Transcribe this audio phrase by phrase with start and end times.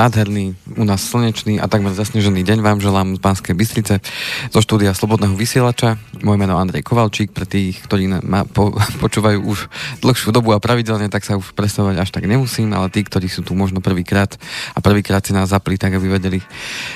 [0.00, 4.00] Nádherný, u nás slnečný a takmer zasnežený deň vám želám z Banskej Bystrice
[4.48, 6.00] zo štúdia Slobodného vysielača.
[6.24, 8.72] Moje meno Andrej Kovalčík, pre tých, ktorí ma po,
[9.04, 9.68] počúvajú už
[10.00, 13.44] dlhšiu dobu a pravidelne, tak sa už predstavovať až tak nemusím, ale tí, ktorí sú
[13.44, 14.40] tu možno prvýkrát
[14.72, 16.40] a prvýkrát si nás zapli, tak aby vedeli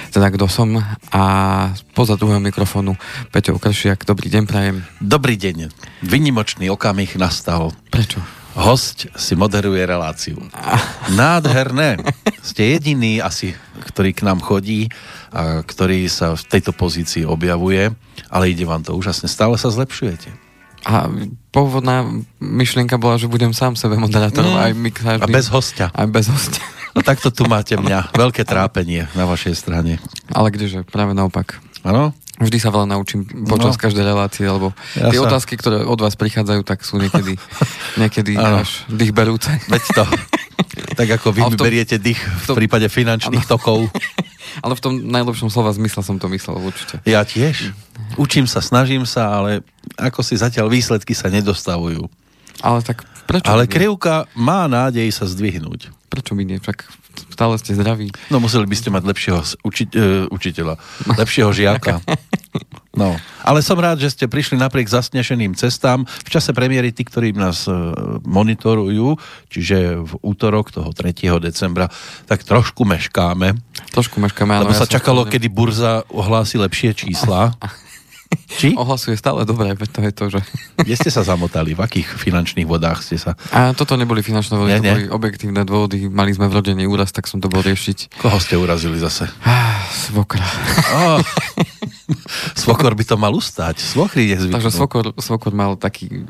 [0.08, 0.72] teda kto som.
[1.12, 1.22] A
[1.92, 2.96] poza druhého mikrofónu
[3.28, 4.80] Peťo Kršiak, dobrý deň prajem.
[5.04, 5.68] Dobrý deň.
[6.08, 7.68] Vynimočný okamih nastal.
[7.92, 8.43] Prečo?
[8.54, 10.38] Host si moderuje reláciu.
[11.10, 11.98] Nádherné.
[12.38, 13.52] Ste jediný asi,
[13.90, 14.86] ktorý k nám chodí
[15.34, 17.90] a ktorý sa v tejto pozícii objavuje,
[18.30, 19.26] ale ide vám to úžasne.
[19.26, 20.30] Stále sa zlepšujete.
[20.84, 21.08] A
[21.50, 22.04] pôvodná
[22.38, 24.60] myšlienka bola, že budem sám sebe moderátorom, mm.
[24.60, 25.24] aj každý.
[25.24, 25.86] A bez hostia.
[25.90, 26.62] Aj bez hostia.
[26.94, 28.14] No takto tu máte mňa.
[28.14, 29.98] Veľké trápenie na vašej strane.
[30.30, 31.58] Ale kdeže, práve naopak.
[31.82, 32.14] Áno?
[32.34, 33.82] Vždy sa veľa naučím počas no.
[33.86, 35.30] každej relácie, lebo ja tie sa...
[35.30, 37.38] otázky, ktoré od vás prichádzajú, tak sú niekedy,
[38.02, 39.54] niekedy až dýchberúce.
[39.70, 40.04] Veď to.
[40.98, 43.52] Tak ako vy tom, beriete dých v, tom, v prípade finančných ano.
[43.54, 43.78] tokov.
[44.64, 47.02] Ale v tom najlepšom slova zmysle som to myslel určite.
[47.06, 47.74] Ja tiež.
[48.14, 49.66] Učím sa, snažím sa, ale
[49.98, 52.06] ako si zatiaľ výsledky sa nedostavujú.
[52.62, 53.50] Ale tak prečo?
[53.50, 55.90] Ale krivka má nádej sa zdvihnúť.
[56.06, 56.62] Prečo mi nie?
[56.62, 56.86] Však
[57.34, 58.14] stále ste zdraví.
[58.30, 60.78] No museli by ste mať lepšieho uči, uh, učiteľa,
[61.18, 61.98] lepšieho žiaka.
[62.94, 66.06] No, ale som rád, že ste prišli napriek zasnešeným cestám.
[66.06, 69.18] V čase premiéry tí, ktorí nás uh, monitorujú,
[69.50, 71.10] čiže v útorok toho 3.
[71.42, 71.90] decembra,
[72.30, 73.58] tak trošku meškáme.
[73.90, 77.50] Trošku meškáme, Lebo ja sa čakalo, kedy burza ohlási lepšie čísla.
[78.60, 78.74] Či?
[78.74, 80.40] Ohlasuje stále dobre, to je to, že...
[80.86, 81.72] Kde ste sa zamotali?
[81.74, 83.38] V akých finančných vodách ste sa...
[83.54, 86.06] A toto neboli finančné vody, nie, to boli objektívne dôvody.
[86.08, 88.18] Mali sme v rodení úraz, tak som to bol riešiť.
[88.20, 89.30] Koho ste urazili zase?
[89.44, 90.46] Ah, svokra.
[90.94, 91.20] Oh.
[92.54, 93.80] Svokor by to mal ustať.
[93.80, 94.54] Svokry je zvyknú.
[94.60, 96.24] Takže svokor, svokor mal taký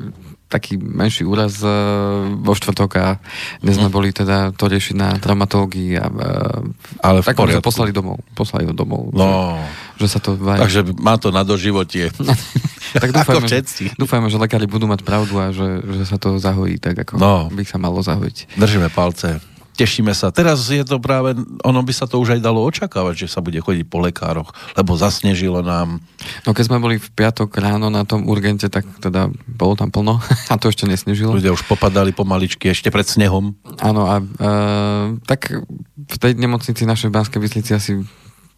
[0.45, 3.17] taký menší úraz uh, vo štvrtok a
[3.59, 3.95] dnes sme mm.
[3.95, 6.61] boli teda to riešiť na traumatológii a uh,
[7.01, 8.21] Ale v tak ho poslali domov.
[8.37, 9.09] Poslali ho domov.
[9.11, 9.25] No.
[9.25, 9.33] Že,
[9.99, 10.59] že sa to vaj...
[10.59, 12.11] Takže má to na doživotie.
[13.03, 13.63] tak dúfajme, že,
[13.95, 17.47] dúfajme, že lekári budú mať pravdu a že, že sa to zahojí tak, ako no.
[17.51, 18.59] by sa malo zahojiť.
[18.59, 19.39] Držíme palce
[19.75, 20.31] tešíme sa.
[20.31, 23.59] Teraz je to práve, ono by sa to už aj dalo očakávať, že sa bude
[23.59, 25.99] chodiť po lekároch, lebo zasnežilo nám.
[26.47, 30.23] No keď sme boli v piatok ráno na tom urgente, tak teda bolo tam plno
[30.51, 31.35] a to ešte nesnežilo.
[31.35, 33.53] Ľudia už popadali pomaličky ešte pred snehom.
[33.83, 34.25] Áno a e,
[35.27, 35.51] tak
[36.07, 37.91] v tej nemocnici našej Banskej Bystrici asi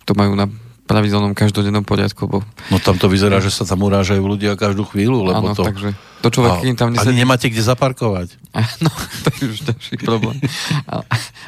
[0.05, 0.47] to majú na
[0.87, 2.25] pravidelnom každodennom poriadku.
[2.25, 2.47] Bo...
[2.71, 5.67] No tam to vyzerá, že sa tam urážajú ľudia každú chvíľu, lebo ano, to...
[5.67, 5.91] takže
[6.23, 7.13] to človek, a, tam nesedí...
[7.13, 8.29] Ani nemáte kde zaparkovať.
[8.81, 8.89] No,
[9.21, 10.39] to je už ďalší problém.
[10.91, 11.03] ale,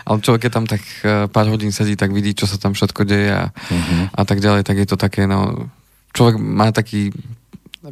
[0.05, 3.01] ale človek, keď tam tak eh, pár hodín sedí, tak vidí, čo sa tam všetko
[3.07, 4.13] deje a, uh-huh.
[4.13, 5.71] a tak ďalej, tak je to také, no...
[6.09, 7.13] Človek má taký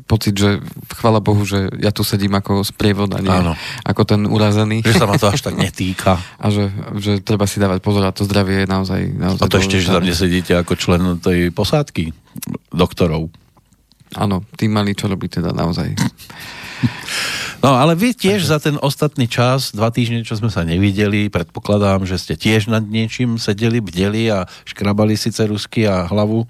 [0.04, 0.60] pocit, že
[1.00, 3.56] chvala Bohu, že ja tu sedím ako sprievod a nie Áno.
[3.88, 4.84] ako ten urazený.
[4.84, 6.20] Že sa ma to až tak netýka.
[6.44, 9.02] A že, že treba si dávať pozor a to zdravie je naozaj...
[9.16, 12.12] naozaj a to ešte, že tam nesedíte ako člen tej posádky
[12.70, 13.32] doktorov.
[14.16, 15.98] Áno, tí mali čo robiť teda naozaj.
[17.58, 22.06] No ale vy tiež za ten ostatný čas, dva týždne, čo sme sa nevideli, predpokladám,
[22.06, 26.46] že ste tiež nad niečím sedeli, bdeli a škrabali si cerusky a hlavu.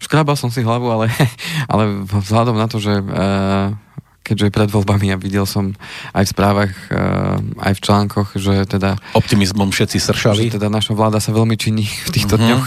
[0.00, 1.12] Škrabal som si hlavu, ale,
[1.72, 3.76] ale vzhľadom na to, že uh,
[4.24, 5.76] keďže pred voľbami ja videl som
[6.16, 8.96] aj v správach, uh, aj v článkoch, že teda...
[9.12, 10.50] Optimizmom všetci sršali.
[10.50, 12.44] Že teda naša vláda sa veľmi činí v týchto uh-huh.
[12.48, 12.66] dňoch.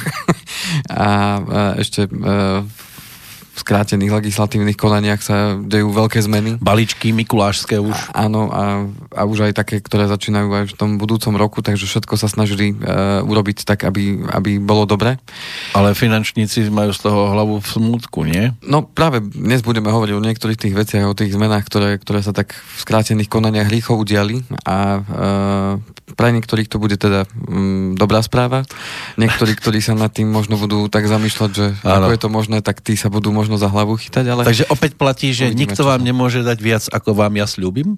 [0.93, 1.09] a
[1.41, 2.63] uh, ešte uh,
[3.59, 6.55] skrátených legislatívnych konaniach sa dejú veľké zmeny.
[6.63, 8.15] Balíčky mikulášské už.
[8.15, 11.85] A, áno, a, a už aj také, ktoré začínajú aj v tom budúcom roku, takže
[11.85, 15.19] všetko sa snažili uh, urobiť tak, aby, aby bolo dobre.
[15.75, 18.55] Ale finančníci majú z toho hlavu v smutku, nie?
[18.63, 22.31] No práve dnes budeme hovoriť o niektorých tých veciach, o tých zmenách, ktoré, ktoré sa
[22.31, 25.73] tak v skrátených konaniach rýchlo udiali a uh,
[26.13, 28.65] pre niektorých to bude teda um, dobrá správa.
[29.17, 32.07] Niektorí, ktorí sa nad tým možno budú tak zamýšľať, že ano.
[32.07, 34.41] ako je to možné, tak tí sa budú možno za hlavu chytať, ale...
[34.45, 37.97] Takže opäť platí, že Uvidíme, nikto vám nemôže dať viac, ako vám ja slúbim?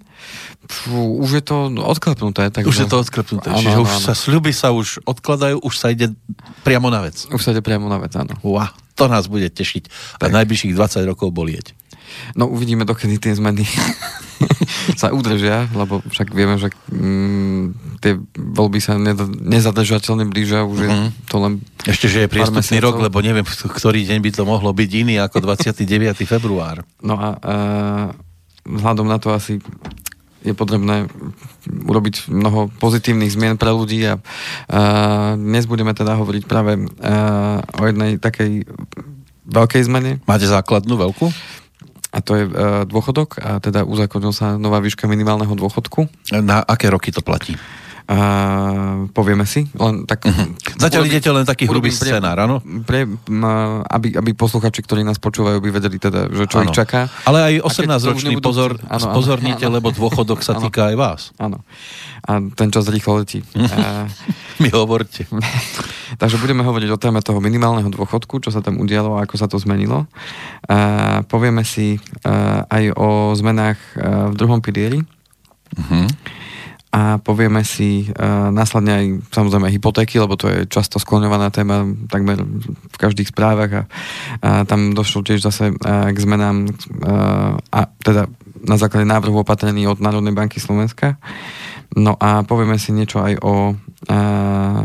[0.68, 2.50] Fú, už je to odklepnuté.
[2.52, 2.68] Takže...
[2.68, 4.06] Už je to odklepnuté, ano, čiže ano, už ano.
[4.06, 6.14] sa sľuby sa už odkladajú, už sa ide
[6.64, 7.28] priamo na vec.
[7.30, 8.36] Už sa ide priamo na vec, áno.
[8.46, 9.90] Uá, to nás bude tešiť
[10.22, 11.74] a najbližších 20 rokov bolieť.
[12.36, 13.66] No uvidíme, dokedy tie zmeny
[15.02, 18.98] sa udržia, lebo však vieme, že mm, tie voľby sa
[19.42, 20.90] nezadržateľne blížia, už mm-hmm.
[20.90, 21.10] je mhm.
[21.30, 21.54] to len
[21.86, 25.44] Ešte, že je priestupný rok, lebo neviem, ktorý deň by to mohlo byť iný ako
[25.44, 25.86] 29.
[26.26, 26.82] február.
[27.02, 27.38] No a e,
[28.66, 29.62] vzhľadom na to asi
[30.42, 31.06] je potrebné
[31.70, 34.82] urobiť mnoho pozitívnych zmien pre ľudí a, a
[35.38, 38.66] dnes budeme teda hovoriť práve a, o jednej takej
[39.46, 40.12] veľkej zmene.
[40.26, 41.30] Máte základnú veľkú?
[42.12, 42.52] A to je e,
[42.84, 46.12] dôchodok a teda uzakonil sa nová výška minimálneho dôchodku.
[46.44, 47.56] Na aké roky to platí?
[48.12, 49.64] Uh, povieme si.
[49.72, 50.52] Len tak, uh-huh.
[50.76, 52.60] Zatiaľ idete len taký hrubý scénár, áno?
[52.60, 53.08] Pre,
[53.88, 56.68] aby, aby posluchači, ktorí nás počúvajú, by vedeli teda, že čo ano.
[56.68, 57.08] ich čaká.
[57.24, 59.80] Ale aj 18-ročný pozor, ano, spozornite, ano.
[59.80, 60.68] lebo dôchodok sa ano.
[60.68, 61.22] týka aj vás.
[61.40, 61.64] Áno.
[62.28, 63.48] A ten čas rýchlo letí.
[63.56, 64.04] uh,
[64.62, 65.24] Mi hovorte.
[66.22, 69.48] takže budeme hovoriť o téme toho minimálneho dôchodku, čo sa tam udialo a ako sa
[69.48, 70.04] to zmenilo.
[70.68, 71.96] Uh, povieme si
[72.28, 75.00] uh, aj o zmenách uh, v druhom pilieri.
[75.80, 76.12] Uh-huh
[76.92, 82.44] a povieme si uh, následne aj samozrejme hypotéky, lebo to je často skloňovaná téma takmer
[82.68, 83.84] v každých správach a,
[84.44, 88.28] a tam došlo tiež zase uh, k zmenám uh, a teda
[88.68, 91.18] na základe návrhu opatrení od Národnej banky Slovenska.
[91.96, 94.82] No a povieme si niečo aj o uh,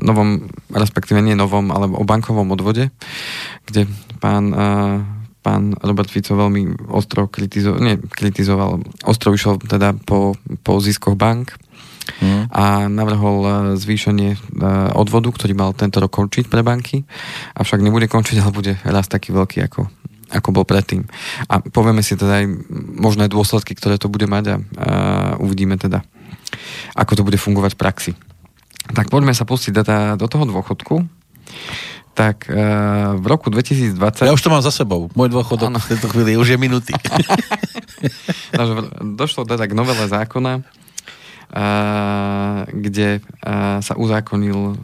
[0.00, 2.88] novom, respektíve nie novom, ale o bankovom odvode,
[3.68, 3.86] kde
[4.16, 10.78] pán uh, pán Robert Fico veľmi ostro kritizoval, nie, kritizoval, ostro išiel teda po, po
[10.78, 11.58] ziskoch bank
[12.22, 12.54] mm.
[12.54, 14.38] a navrhol e, zvýšenie e,
[14.94, 17.02] odvodu, ktorý mal tento rok končiť pre banky,
[17.58, 19.90] avšak nebude končiť, ale bude raz taký veľký ako,
[20.30, 21.10] ako bol predtým.
[21.50, 22.46] A povieme si teda aj
[22.96, 24.56] možné dôsledky, ktoré to bude mať a, a
[25.42, 26.06] uvidíme teda,
[26.94, 28.12] ako to bude fungovať v praxi.
[28.94, 31.22] Tak poďme sa pustiť teda do toho dôchodku
[32.12, 34.28] tak uh, v roku 2020...
[34.28, 35.08] Ja už to mám za sebou.
[35.16, 35.80] Môj dôchodok ano.
[35.80, 36.92] v tejto chvíli už je minutý.
[39.20, 44.76] došlo teda k novele zákona, uh, kde uh, sa uzákonil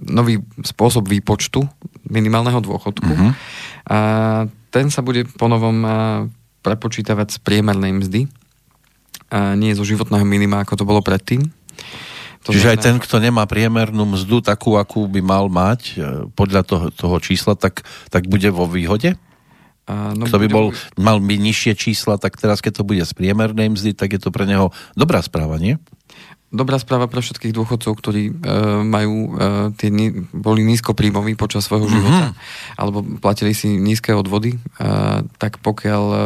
[0.00, 1.60] nový spôsob výpočtu
[2.08, 3.12] minimálneho dôchodku.
[3.12, 3.36] Uh-huh.
[3.84, 3.98] A
[4.72, 5.92] ten sa bude ponovom uh,
[6.64, 8.32] prepočítavať z priemernej mzdy,
[9.32, 11.40] a nie zo životného minima, ako to bolo predtým.
[12.42, 16.62] To Čiže aj ten, kto nemá priemernú mzdu takú, akú by mal mať e, podľa
[16.66, 19.14] toho, toho čísla, tak, tak bude vo výhode?
[19.86, 20.66] A, no, kto by bol,
[20.98, 24.34] mal by nižšie čísla, tak teraz, keď to bude z priemernej mzdy, tak je to
[24.34, 25.78] pre neho dobrá správa, nie?
[26.52, 28.32] Dobrá správa pre všetkých dôchodcov, ktorí e,
[28.84, 29.88] majú, e, tie,
[30.36, 31.96] boli nízkopríjmoví počas svojho mm-hmm.
[31.96, 32.26] života,
[32.76, 34.58] alebo platili si nízke odvody, e,
[35.40, 36.18] tak pokiaľ e,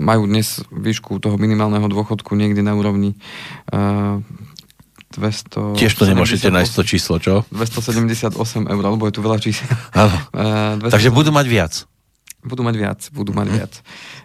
[0.00, 3.16] majú dnes výšku toho minimálneho dôchodku niekde na úrovni e,
[5.10, 5.74] 200...
[5.74, 7.42] Tiež to nemôžete nájsť to číslo, čo?
[7.50, 8.30] 278
[8.70, 9.66] eur, lebo je tu veľa čísel.
[10.30, 11.72] Uh, Takže budú mať viac.
[12.40, 13.52] Budú mať viac, budú mať mm.
[13.52, 13.72] viac.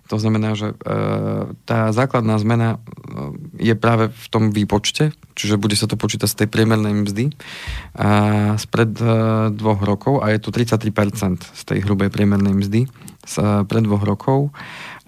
[0.07, 5.75] To znamená, že uh, tá základná zmena uh, je práve v tom výpočte, čiže bude
[5.75, 10.53] sa to počítať z tej priemernej mzdy uh, spred uh, dvoch rokov a je to
[10.53, 12.81] 33% z tej hrubej priemernej mzdy
[13.25, 14.55] z uh, pred dvoch rokov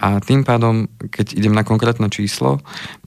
[0.02, 2.60] a tým pádom, keď idem na konkrétne číslo,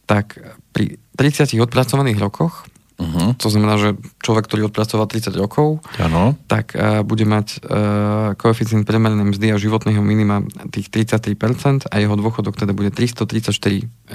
[0.08, 0.38] tak
[0.70, 2.64] pri 30 odpracovaných rokoch,
[2.96, 3.36] uh-huh.
[3.36, 3.88] to znamená, že
[4.24, 6.32] človek, ktorý odpracoval 30 rokov, ano.
[6.48, 10.40] tak uh, bude mať uh, koeficient premernej mzdy a životného minima
[10.72, 13.52] tých 33% a jeho dôchodok teda bude 334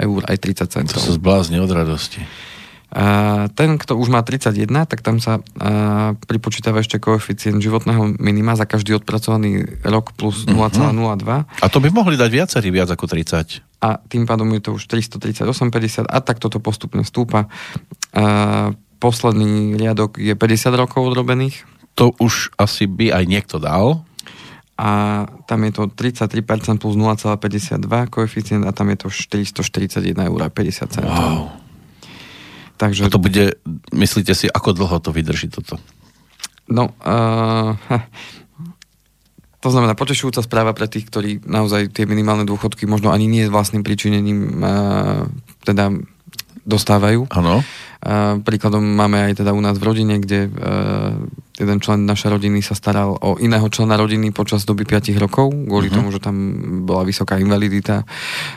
[0.02, 0.98] eur aj 30 centov.
[0.98, 2.26] To sa zblázni od radosti.
[2.96, 8.56] A ten, kto už má 31, tak tam sa a, pripočítava ešte koeficient životného minima
[8.56, 10.56] za každý odpracovaný rok plus 0,02.
[10.56, 11.44] Uh-huh.
[11.60, 13.75] A to by mohli dať viacerí viac ako 30.
[13.86, 17.46] A tým pádom je to už 338,50 a tak toto postupne stúpa.
[18.18, 21.70] A, posledný riadok je 50 rokov odrobených.
[21.94, 24.02] To už asi by aj niekto dal.
[24.76, 30.50] A tam je to 33% plus 0,52 koeficient a tam je to 441,50 eur.
[31.06, 31.54] Wow.
[32.76, 33.08] Takže...
[33.08, 33.56] To bude,
[33.96, 35.80] myslíte si, ako dlho to vydrží toto?
[36.68, 37.78] No, uh,
[39.66, 43.82] to znamená potešujúca správa pre tých, ktorí naozaj tie minimálne dôchodky možno ani nie vlastným
[43.82, 45.26] príčinením uh,
[45.66, 45.90] teda
[46.66, 47.30] dostávajú.
[47.32, 47.62] Áno.
[48.46, 51.18] Príkladom máme aj teda u nás v rodine, kde uh,
[51.58, 55.90] jeden člen našej rodiny sa staral o iného člena rodiny počas doby 5 rokov, kvôli
[55.90, 55.98] uh-huh.
[56.06, 56.36] tomu, že tam
[56.86, 58.06] bola vysoká invalidita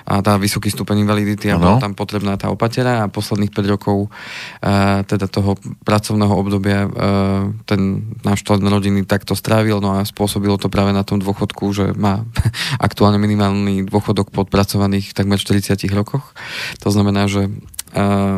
[0.04, 4.12] a tá vysoký stupeň invalidity a bola tam potrebná tá opatera a posledných 5 rokov
[4.12, 10.60] uh, teda toho pracovného obdobia uh, ten náš člen rodiny takto strávil, no a spôsobilo
[10.60, 12.20] to práve na tom dôchodku, že má
[12.84, 16.36] aktuálne minimálny dôchodok po odpracovaných takmer 40 rokoch.
[16.84, 17.48] To znamená, že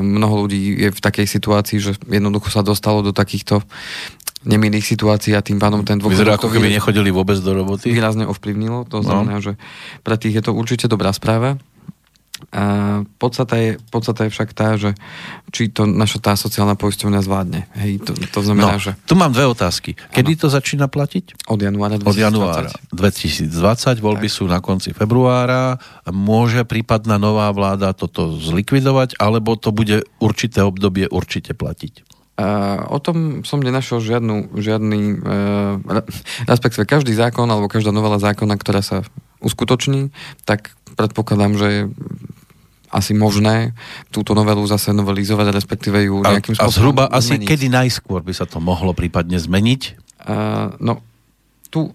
[0.01, 3.65] mnoho ľudí je v takej situácii, že jednoducho sa dostalo do takýchto
[4.41, 6.17] nemilých situácií a tým pádom ten dôchodok...
[6.17, 7.93] Vyzerá, ako keby nechodili vôbec do roboty.
[7.93, 8.89] Výrazne ovplyvnilo.
[8.89, 9.05] To no.
[9.05, 9.61] znamená, že
[10.01, 11.61] pre tých je to určite dobrá správa.
[12.51, 12.63] A
[13.21, 14.97] podstata, je, podstata je však tá, že
[15.55, 17.61] či to naša tá sociálna poisťovňa zvládne.
[17.79, 18.97] Hej, to, to znamená, no, že...
[19.07, 19.95] Tu mám dve otázky.
[20.11, 20.41] Kedy ano.
[20.43, 21.47] to začína platiť?
[21.47, 22.11] Od januára 2020.
[22.11, 24.37] Od januára 2020, voľby tak.
[24.41, 25.79] sú na konci februára.
[26.11, 32.11] Môže prípadná nová vláda toto zlikvidovať, alebo to bude určité obdobie určite platiť?
[32.89, 36.03] O tom som nenašiel žiadnu, žiadny, uh,
[36.49, 39.05] respektíve každý zákon alebo každá novela zákona, ktorá sa
[39.41, 40.13] uskutoční,
[40.45, 41.89] tak predpokladám, že
[42.91, 43.73] asi možné
[44.11, 47.47] túto novelu zase novelizovať, respektíve ju nejakým spôsobom A zhruba zmeniť.
[47.47, 49.83] asi kedy najskôr by sa to mohlo prípadne zmeniť?
[50.27, 50.99] Uh, no,
[51.71, 51.95] tu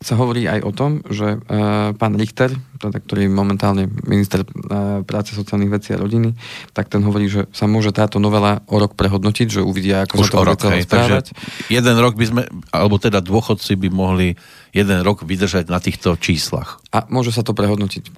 [0.00, 2.48] sa hovorí aj o tom, že uh, pán Richter,
[2.80, 6.32] teda, ktorý je momentálne minister uh, práce, sociálnych vecí a rodiny,
[6.72, 10.32] tak ten hovorí, že sa môže táto novela o rok prehodnotiť, že uvidia, ako Už
[10.32, 11.24] sa to bude celé správať.
[11.68, 12.42] jeden rok by sme,
[12.72, 14.40] alebo teda dôchodci by mohli
[14.72, 16.80] jeden rok vydržať na týchto číslach.
[16.96, 18.08] A môže sa to prehodnotiť.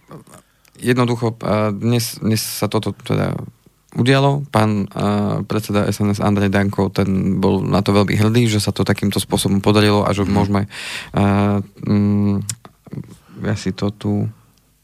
[0.79, 3.35] Jednoducho, uh, dnes, dnes sa toto teda
[3.97, 4.45] udialo.
[4.49, 8.85] Pán uh, predseda SNS Andrej Danko, ten bol na to veľmi hrdý, že sa to
[8.85, 10.33] takýmto spôsobom podarilo a že mm.
[10.33, 10.63] môžeme
[11.17, 12.41] uh, um,
[13.43, 14.31] ja si to tu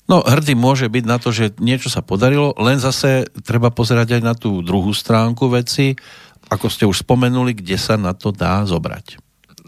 [0.08, 4.22] No, hrdý môže byť na to, že niečo sa podarilo, len zase treba pozerať aj
[4.24, 6.00] na tú druhú stránku veci,
[6.48, 9.20] ako ste už spomenuli, kde sa na to dá zobrať.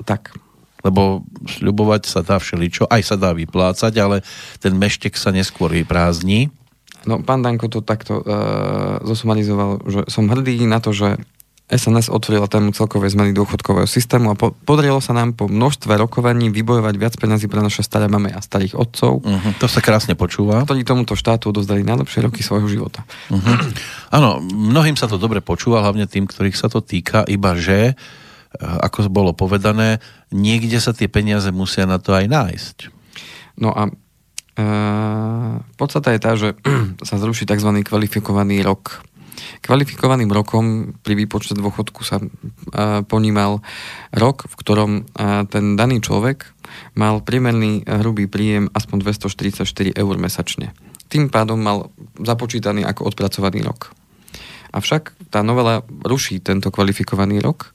[0.09, 0.32] Tak.
[0.80, 4.25] Lebo sľubovať sa dá všeličo, aj sa dá vyplácať, ale
[4.64, 6.49] ten meštek sa neskôr vyprázdni.
[7.09, 11.16] No, pán Danko to takto uh, zosumarizoval, že som hrdý na to, že
[11.71, 16.50] SNS otvorila tému celkovej zmeny dôchodkového systému a po, podarilo sa nám po množstve rokovaní
[16.50, 19.23] vybojovať viac peniazy pre naše staré mamy a starých otcov.
[19.23, 20.66] Uh-huh, to sa krásne počúva.
[20.66, 23.07] Ktorí tomuto štátu odozdali najlepšie roky svojho života.
[23.30, 23.57] Uh-huh.
[24.11, 27.97] Áno, mnohým sa to dobre počúva, hlavne tým, ktorých sa to týka, iba že, eh,
[28.59, 30.02] ako bolo povedané,
[30.35, 32.76] niekde sa tie peniaze musia na to aj nájsť.
[33.62, 33.95] No a
[35.76, 36.49] podstata je tá, že
[37.09, 37.71] sa zruší tzv.
[37.85, 39.05] kvalifikovaný rok.
[39.64, 42.21] Kvalifikovaným rokom pri výpočte dôchodku sa
[43.09, 43.64] ponímal
[44.12, 44.90] rok, v ktorom
[45.49, 46.45] ten daný človek
[46.93, 50.76] mal priemerný hrubý príjem aspoň 244 eur mesačne.
[51.11, 51.90] Tým pádom mal
[52.21, 53.97] započítaný ako odpracovaný rok.
[54.71, 57.75] Avšak tá novela ruší tento kvalifikovaný rok.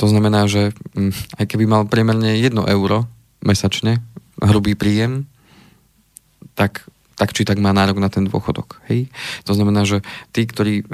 [0.00, 3.04] To znamená, že hm, aj keby mal priemerne 1 euro
[3.44, 4.00] mesačne
[4.40, 5.28] hrubý príjem,
[6.54, 8.82] tak tak či tak má nárok na ten dôchodok.
[8.90, 9.06] Hej?
[9.46, 10.02] To znamená, že
[10.34, 10.84] tí, ktorí e,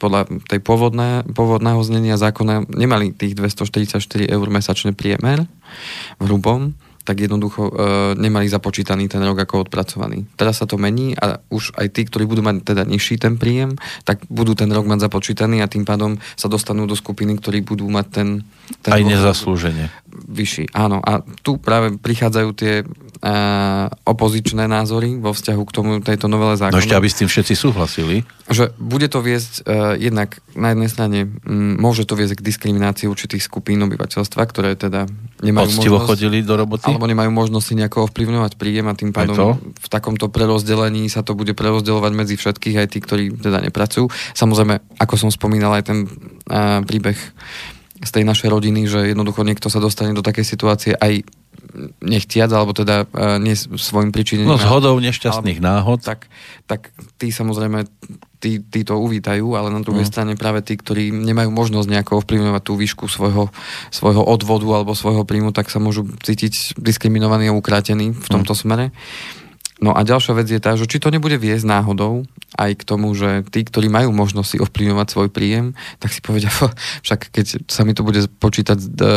[0.00, 5.44] podľa tej pôvodné, pôvodného znenia zákona nemali tých 244 eur mesačne priemer
[6.16, 6.72] v hrubom,
[7.04, 7.72] tak jednoducho e,
[8.16, 10.24] nemali započítaný ten rok ako odpracovaný.
[10.40, 13.76] Teraz sa to mení a už aj tí, ktorí budú mať teda nižší ten príjem,
[14.08, 17.92] tak budú ten rok mať započítaný a tým pádom sa dostanú do skupiny, ktorí budú
[17.92, 18.28] mať ten...
[18.80, 19.92] ten aj nezaslúžene.
[20.14, 21.04] Vyšší, áno.
[21.04, 22.84] A tu práve prichádzajú tie e,
[24.08, 26.72] opozičné názory vo vzťahu k tomu tejto novele zákona.
[26.72, 28.24] No ešte, aby s tým všetci súhlasili.
[28.48, 33.10] Že bude to viesť e, jednak na jednej strane m, môže to viesť k diskriminácii
[33.10, 35.10] určitých skupín obyvateľstva, ktoré teda
[35.42, 36.08] nemajú Poctivo možnosť...
[36.08, 36.93] chodili do roboty?
[36.94, 41.34] Alebo nemajú možnosť si nejako ovplyvňovať príjem a tým pádom v takomto prerozdelení sa to
[41.34, 44.06] bude prerozdeľovať medzi všetkých, aj tí, ktorí teda nepracujú.
[44.38, 47.18] Samozrejme, ako som spomínal, aj ten uh, príbeh
[48.04, 51.24] z tej našej rodiny, že jednoducho niekto sa dostane do takej situácie aj
[52.04, 54.54] nechtiac, alebo teda uh, nie svojim príčinením.
[54.54, 55.98] No z hodou nešťastných alebo, náhod.
[56.06, 56.30] Tak,
[56.70, 57.88] tak tí samozrejme
[58.38, 60.10] tí, tí to uvítajú, ale na druhej mm.
[60.12, 63.48] strane práve tí, ktorí nemajú možnosť nejako ovplyvňovať tú výšku svojho,
[63.88, 68.58] svojho odvodu alebo svojho príjmu, tak sa môžu cítiť diskriminovaní a ukrátení v tomto mm.
[68.60, 68.86] smere.
[69.82, 72.22] No a ďalšia vec je tá, že či to nebude viesť náhodou
[72.54, 76.46] aj k tomu, že tí, ktorí majú možnosť si ovplyvňovať svoj príjem, tak si povedia,
[77.06, 79.12] však keď sa mi to bude počítať do,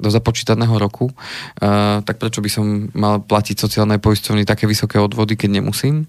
[0.00, 5.36] do započítaného roku, uh, tak prečo by som mal platiť sociálne poisťovny také vysoké odvody,
[5.36, 6.08] keď nemusím?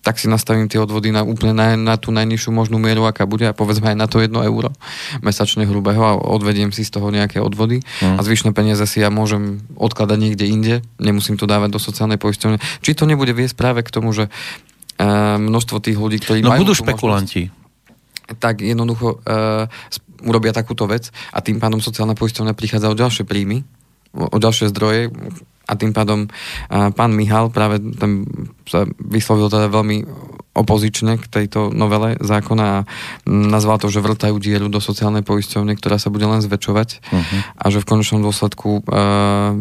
[0.00, 3.44] Tak si nastavím tie odvody na úplne na, na tú najnižšiu možnú mieru, aká bude
[3.44, 4.72] a povedzme aj na to 1 euro
[5.20, 8.16] mesačne hrubého a odvediem si z toho nejaké odvody mm.
[8.16, 12.56] a zvyšné peniaze si ja môžem odkladať niekde inde, nemusím to dávať do sociálnej poisťovne.
[12.80, 16.64] Či to nebude viesť práve k tomu, že uh, množstvo tých ľudí, ktorí no, majú
[16.64, 17.52] budú špekulanti.
[17.52, 17.58] Možnosť,
[18.40, 19.66] tak jednoducho uh,
[20.24, 23.64] urobia takúto vec a tým pádom sociálna poisťovňa prichádza o ďalšie príjmy,
[24.14, 25.14] o, ďalšie zdroje,
[25.70, 26.26] a tým pádom
[26.68, 28.26] pán Mihal práve ten
[28.66, 30.02] sa vyslovil teda veľmi
[30.50, 32.78] opozične k tejto novele zákona a
[33.30, 37.38] nazval to, že vrtajú dieru do sociálnej poisťovne, ktorá sa bude len zväčšovať uh-huh.
[37.54, 39.54] a že v konečnom dôsledku uh,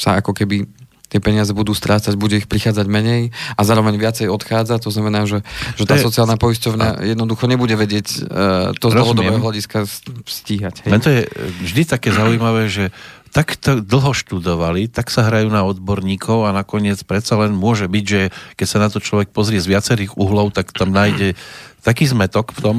[0.00, 0.64] sa ako keby
[1.10, 5.42] tie peniaze budú strácať, bude ich prichádzať menej a zároveň viacej odchádza, to znamená, že,
[5.74, 9.84] že tá sociálna poisťovňa jednoducho nebude vedieť uh, to z dlhodobého hľadiska
[10.24, 10.86] stíhať.
[10.86, 10.90] Hej.
[10.94, 11.20] Len to je
[11.68, 12.94] vždy také zaujímavé, že
[13.30, 18.04] tak to dlho študovali, tak sa hrajú na odborníkov a nakoniec predsa len môže byť,
[18.04, 18.22] že
[18.58, 21.38] keď sa na to človek pozrie z viacerých uhlov, tak tam nájde
[21.86, 22.76] taký zmetok v tom.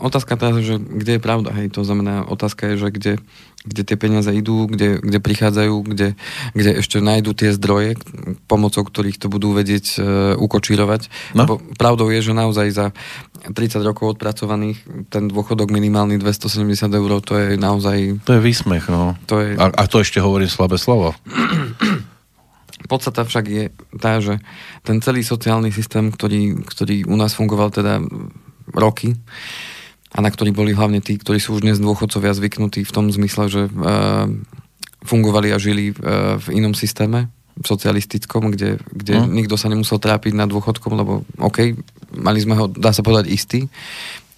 [0.00, 3.12] Otázka teda, že kde je pravda, hej, to znamená, otázka je, že kde,
[3.68, 6.08] kde tie peniaze idú, kde, kde prichádzajú, kde,
[6.56, 8.00] kde ešte nájdú tie zdroje,
[8.48, 10.04] pomocou ktorých to budú vedieť uh,
[10.40, 11.12] ukočírovať.
[11.36, 11.44] No?
[11.44, 12.86] Lebo pravdou je, že naozaj za
[13.52, 14.80] 30 rokov odpracovaných
[15.12, 18.24] ten dôchodok minimálny 270 eur, to je naozaj...
[18.24, 19.20] To je výsmech, no.
[19.28, 19.60] To je...
[19.60, 21.12] A, a to ešte hovorí slabé slovo.
[22.90, 23.64] Podstata však je
[24.00, 24.40] tá, že
[24.82, 28.00] ten celý sociálny systém, ktorý, ktorý u nás fungoval teda
[28.72, 29.14] roky,
[30.10, 33.46] a na ktorý boli hlavne tí, ktorí sú už dnes dôchodcovia zvyknutí v tom zmysle,
[33.46, 34.26] že uh,
[35.06, 39.30] fungovali a žili uh, v inom systéme, socialistickom, kde, kde hmm.
[39.30, 41.76] nikto sa nemusel trápiť na dôchodkom, lebo OK,
[42.16, 43.60] mali sme ho, dá sa povedať, istý,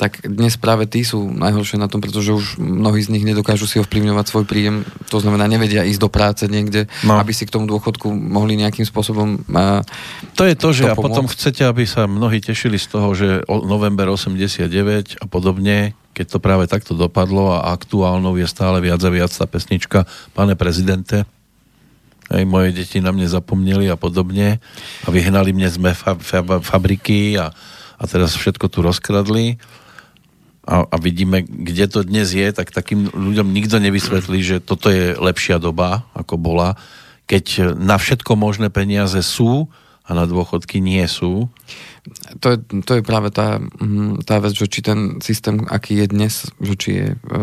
[0.02, 3.78] tak dnes práve tí sú najhoršie na tom, pretože už mnohí z nich nedokážu si
[3.78, 7.23] ovplyvňovať svoj príjem, to znamená nevedia ísť do práce niekde, no.
[7.23, 9.87] aby si k tomu dôchodku mohli nejakým spôsobom a,
[10.35, 13.47] To je to, že to a potom chcete, aby sa mnohí tešili z toho, že
[13.47, 19.11] november 89 a podobne, keď to práve takto dopadlo a aktuálnou je stále viac a
[19.14, 20.02] viac tá pesnička
[20.35, 21.23] Pane prezidente,
[22.26, 24.59] aj moje deti na mne zapomneli a podobne.
[25.06, 27.54] A vyhnali mne z fa- fa- fabriky a,
[28.00, 29.62] a teraz všetko tu rozkradli
[30.62, 35.19] a, a vidíme, kde to dnes je, tak takým ľuďom nikto nevysvetlí, že toto je
[35.19, 36.78] lepšia doba, ako bola,
[37.26, 39.66] keď na všetko možné peniaze sú
[40.02, 41.50] a na dôchodky nie sú
[42.42, 46.06] to je, to je práve tá, mm, tá vec, že či ten systém, aký je
[46.11, 47.38] dnes, že či je, e,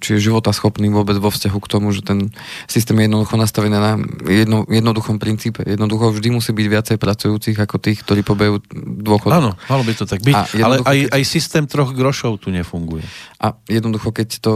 [0.00, 2.32] či je schopný vôbec vo vzťahu k tomu, že ten
[2.64, 5.60] systém je jednoducho nastavený na jedno, jednoduchom princípe.
[5.68, 8.64] Jednoducho vždy musí byť viacej pracujúcich ako tých, ktorí pobejú
[9.04, 9.36] dôchod.
[9.36, 11.12] Áno, malo by to tak byť, ale aj, keď...
[11.20, 13.04] aj systém troch grošov tu nefunguje.
[13.36, 14.52] A jednoducho, keď to...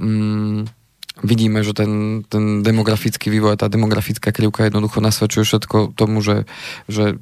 [0.00, 0.64] Mm,
[1.22, 6.48] vidíme, že ten, ten demografický vývoj, tá demografická krivka jednoducho nasvedčuje všetko tomu, že,
[6.88, 7.20] že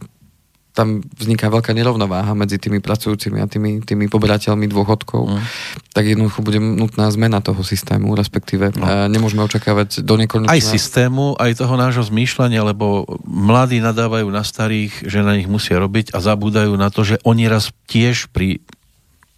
[0.78, 5.42] tam vzniká veľká nerovnováha medzi tými pracujúcimi a tými, tými poberateľmi dôchodkov, mm.
[5.90, 9.10] tak jednoducho bude nutná zmena toho systému, respektíve no.
[9.10, 10.54] nemôžeme očakávať do nekonečna...
[10.54, 15.82] Aj systému, aj toho nášho zmýšľania, lebo mladí nadávajú na starých, že na nich musia
[15.82, 18.62] robiť a zabúdajú na to, že oni raz tiež pri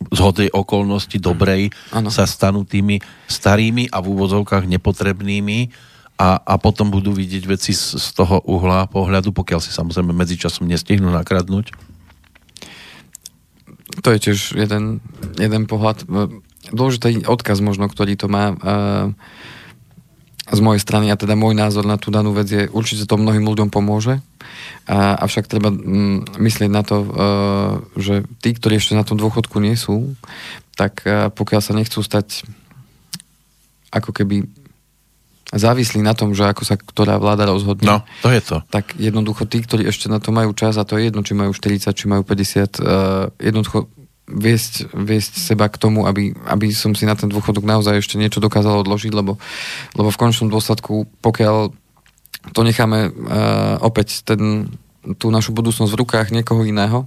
[0.09, 2.09] zhodej okolnosti dobrej ano.
[2.09, 5.69] sa stanú tými starými a v úvodzovkách nepotrebnými
[6.17, 10.65] a, a potom budú vidieť veci z, z toho uhla pohľadu, pokiaľ si samozrejme medzičasom
[10.65, 11.73] nestihnú nakradnúť?
[14.01, 15.05] To je tiež jeden,
[15.37, 16.09] jeden pohľad.
[16.73, 18.57] Dôležitý odkaz možno, ktorý to má
[20.51, 23.47] z mojej strany a teda môj názor na tú danú vec je, určite to mnohým
[23.47, 24.19] ľuďom pomôže,
[24.91, 26.97] a, avšak treba mm, myslieť na to,
[27.95, 30.19] že tí, ktorí ešte na tom dôchodku nie sú,
[30.75, 32.43] tak pokiaľ sa nechcú stať
[33.91, 34.47] ako keby
[35.51, 37.87] závislí na tom, že ako sa ktorá vláda rozhodne.
[37.87, 38.63] No, to je to.
[38.71, 41.51] Tak jednoducho tí, ktorí ešte na to majú čas, a to je jedno, či majú
[41.51, 42.91] 40, či majú 50, uh,
[43.43, 43.91] eh, jednoducho
[44.31, 48.39] viesť, viesť seba k tomu, aby, aby som si na ten dôchodok naozaj ešte niečo
[48.39, 49.37] dokázal odložiť, lebo,
[49.99, 51.75] lebo v končnom dôsledku, pokiaľ
[52.55, 54.73] to necháme uh, opäť ten,
[55.21, 57.05] tú našu budúcnosť v rukách niekoho iného,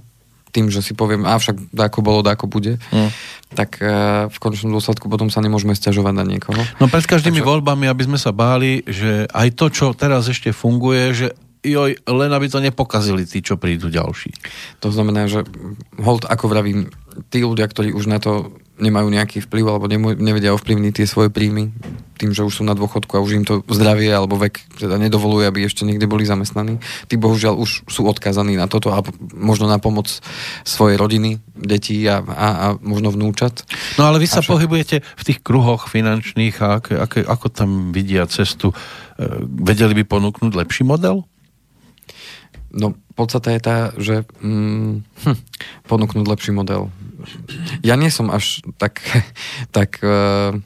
[0.54, 3.10] tým, že si poviem, a však ako bolo, ako bude, mm.
[3.58, 6.60] tak uh, v konečnom dôsledku potom sa nemôžeme stiažovať na niekoho.
[6.78, 7.50] No pred každými Takže...
[7.50, 11.26] voľbami, aby sme sa báli, že aj to, čo teraz ešte funguje, že
[11.64, 14.30] joj, len aby to nepokazili tí, čo prídu ďalší.
[14.84, 15.48] To znamená, že
[15.96, 16.92] hold, ako vravím,
[17.30, 19.86] tí ľudia, ktorí už na to nemajú nejaký vplyv alebo
[20.18, 21.70] nevedia ovplyvniť tie svoje príjmy
[22.18, 25.46] tým, že už sú na dôchodku a už im to zdravie alebo vek teda nedovoluje,
[25.46, 26.82] aby ešte niekde boli zamestnaní.
[27.06, 29.02] Tí bohužiaľ už sú odkazaní na toto a
[29.34, 30.10] možno na pomoc
[30.66, 33.62] svojej rodiny, detí a, a, a možno vnúčat.
[33.98, 34.58] No ale vy sa čo...
[34.58, 38.70] pohybujete v tých kruhoch finančných a ak, ak, ako tam vidia cestu?
[38.70, 38.74] E,
[39.42, 41.26] vedeli by ponúknuť lepší model?
[42.74, 45.38] No, podstata je tá, že mm, hm,
[45.86, 46.90] ponúknuť lepší model.
[47.84, 49.00] Ja nie som až tak,
[49.76, 50.56] tak uh,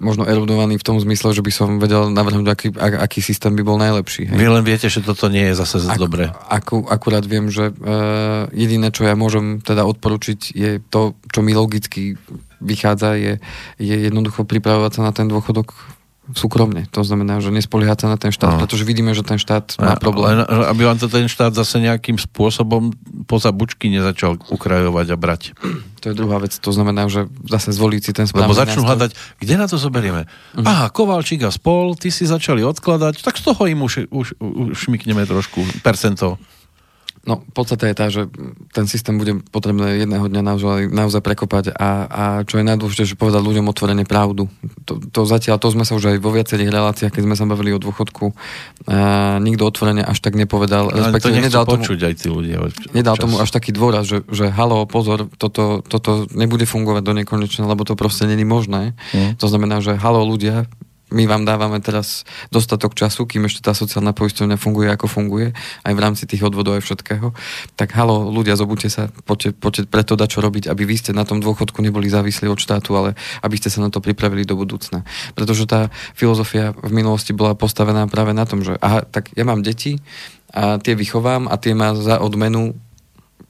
[0.00, 3.76] možno erudovaný v tom zmysle, že by som vedel navrhnúť, aký, aký systém by bol
[3.76, 4.32] najlepší.
[4.32, 4.36] Hej.
[4.36, 6.32] Vy len viete, že toto nie je zase Ak, dobré.
[6.48, 11.52] Aku, akurát viem, že uh, jediné, čo ja môžem teda odporučiť, je to, čo mi
[11.52, 12.16] logicky
[12.64, 13.32] vychádza, je,
[13.76, 15.99] je jednoducho pripravovať sa na ten dôchodok
[16.34, 16.86] súkromne.
[16.94, 18.60] To znamená, že nespoliehať sa na ten štát, no.
[18.62, 20.40] pretože vidíme, že ten štát má problém.
[20.40, 22.94] Len, aby vám to ten štát zase nejakým spôsobom
[23.26, 25.42] poza bučky nezačal ukrajovať a brať.
[26.00, 26.56] To je druhá vec.
[26.56, 28.88] To znamená, že zase zvoliť si ten správny Lebo začnú nástroj.
[28.88, 30.22] hľadať, kde na to zoberieme.
[30.56, 30.64] Uh-huh.
[30.64, 34.76] Aha, Kovalčík a spol, ty si začali odkladať, tak z toho im už, už, už
[34.88, 36.40] šmikneme trošku percento.
[37.20, 38.32] No, podstate je tá, že
[38.72, 43.44] ten systém bude potrebné jedného dňa naozaj, naozaj prekopať a, a čo je najdôležitejšie, povedať
[43.44, 44.48] ľuďom otvorene pravdu.
[44.88, 47.76] To, to zatiaľ, to sme sa už aj vo viacerých reláciách, keď sme sa bavili
[47.76, 48.32] o dôchodku,
[48.88, 50.88] a nikto otvorene až tak nepovedal.
[50.88, 52.56] Ale to nedal počuť tomu, aj tí ľudia.
[52.96, 53.22] Nedal čas.
[53.28, 57.84] tomu až taký dôraz, že, že halo, pozor, toto, toto nebude fungovať do nekonečna, lebo
[57.84, 58.96] to proste není možné.
[59.12, 59.36] Mm.
[59.36, 60.64] To znamená, že halo ľudia,
[61.10, 62.22] my vám dávame teraz
[62.54, 66.78] dostatok času, kým ešte tá sociálna poisťovňa funguje ako funguje, aj v rámci tých odvodov
[66.78, 67.34] aj všetkého,
[67.74, 71.26] tak halo, ľudia, zobudte sa, poďte, poďte preto dať čo robiť, aby vy ste na
[71.26, 75.02] tom dôchodku neboli závislí od štátu, ale aby ste sa na to pripravili do budúcna.
[75.34, 79.66] Pretože tá filozofia v minulosti bola postavená práve na tom, že aha, tak ja mám
[79.66, 79.98] deti
[80.50, 82.74] a tie vychovám a tie ma za odmenu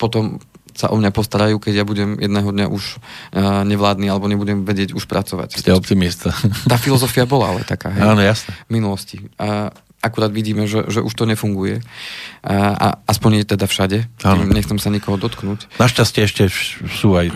[0.01, 0.41] potom
[0.81, 4.97] sa o mňa postarajú, keď ja budem jedného dňa už uh, nevládny alebo nebudem vedieť
[4.97, 5.61] už pracovať.
[5.61, 6.33] Ste optimista.
[6.65, 7.93] Tá filozofia bola ale taká.
[7.93, 8.57] Hej, Áno, jasne.
[8.65, 9.21] V minulosti.
[9.37, 9.69] A
[10.01, 11.85] akurát vidíme, že, že už to nefunguje.
[12.41, 13.99] A, a aspoň je teda všade.
[14.49, 15.77] Nechcem sa nikoho dotknúť.
[15.77, 16.49] Našťastie ešte
[16.89, 17.29] sú aj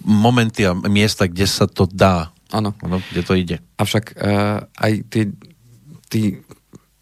[0.00, 2.32] momenty a miesta, kde sa to dá.
[2.48, 2.72] Áno.
[3.12, 3.56] Kde to ide.
[3.76, 5.24] Avšak uh, aj tie,
[6.08, 6.20] tí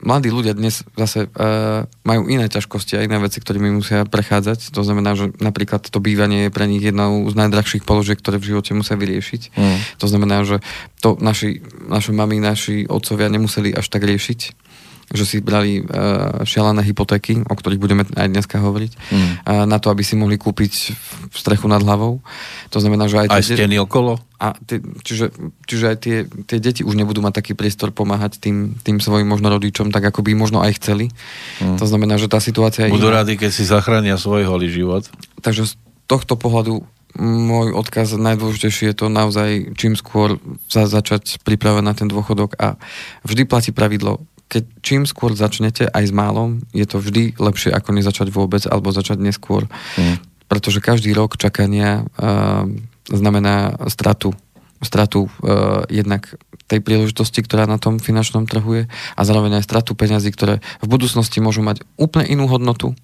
[0.01, 4.73] mladí ľudia dnes zase uh, majú iné ťažkosti a iné veci, ktorými musia prechádzať.
[4.73, 8.57] To znamená, že napríklad to bývanie je pre nich jednou z najdrahších položiek, ktoré v
[8.57, 9.43] živote musia vyriešiť.
[9.55, 9.79] Mm.
[10.01, 10.65] To znamená, že
[11.05, 14.69] to naši, naše mami, naši otcovia nemuseli až tak riešiť
[15.11, 19.31] že si brali uh, šialené hypotéky, o ktorých budeme aj dneska hovoriť, mm.
[19.42, 20.94] uh, na to, aby si mohli kúpiť
[21.35, 22.23] strechu nad hlavou.
[22.70, 23.29] To znamená, že aj...
[23.29, 24.23] Aj steny okolo?
[24.38, 25.35] A tie, čiže,
[25.66, 29.51] čiže aj tie, tie deti už nebudú mať taký priestor pomáhať tým, tým svojim možno
[29.51, 31.11] rodičom, tak ako by možno aj chceli.
[31.59, 31.77] Mm.
[31.77, 32.87] To znamená, že tá situácia...
[32.87, 33.27] Budú iná.
[33.27, 35.11] radi, keď si zachránia svoj holý život.
[35.42, 35.73] Takže z
[36.07, 36.87] tohto pohľadu
[37.18, 40.38] môj odkaz najdôležitejší je to naozaj čím skôr
[40.70, 42.79] sa začať pripravať na ten dôchodok a
[43.27, 47.95] vždy platí pravidlo, keď čím skôr začnete aj s málom, je to vždy lepšie ako
[47.95, 49.71] nezačať vôbec alebo začať neskôr.
[49.95, 50.19] Mm.
[50.51, 52.67] Pretože každý rok čakania uh,
[53.07, 54.35] znamená stratu
[54.81, 56.25] stratu uh, jednak
[56.71, 58.85] tej príležitosti, ktorá na tom finančnom trhu je
[59.19, 62.95] a zároveň aj stratu peňazí, ktoré v budúcnosti môžu mať úplne inú hodnotu,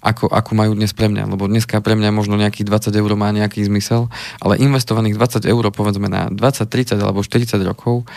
[0.00, 1.28] ako, ako majú dnes pre mňa.
[1.28, 4.08] Lebo dneska pre mňa možno nejakých 20 eur má nejaký zmysel,
[4.40, 8.08] ale investovaných 20 eur povedzme na 20, 30 alebo 40 rokov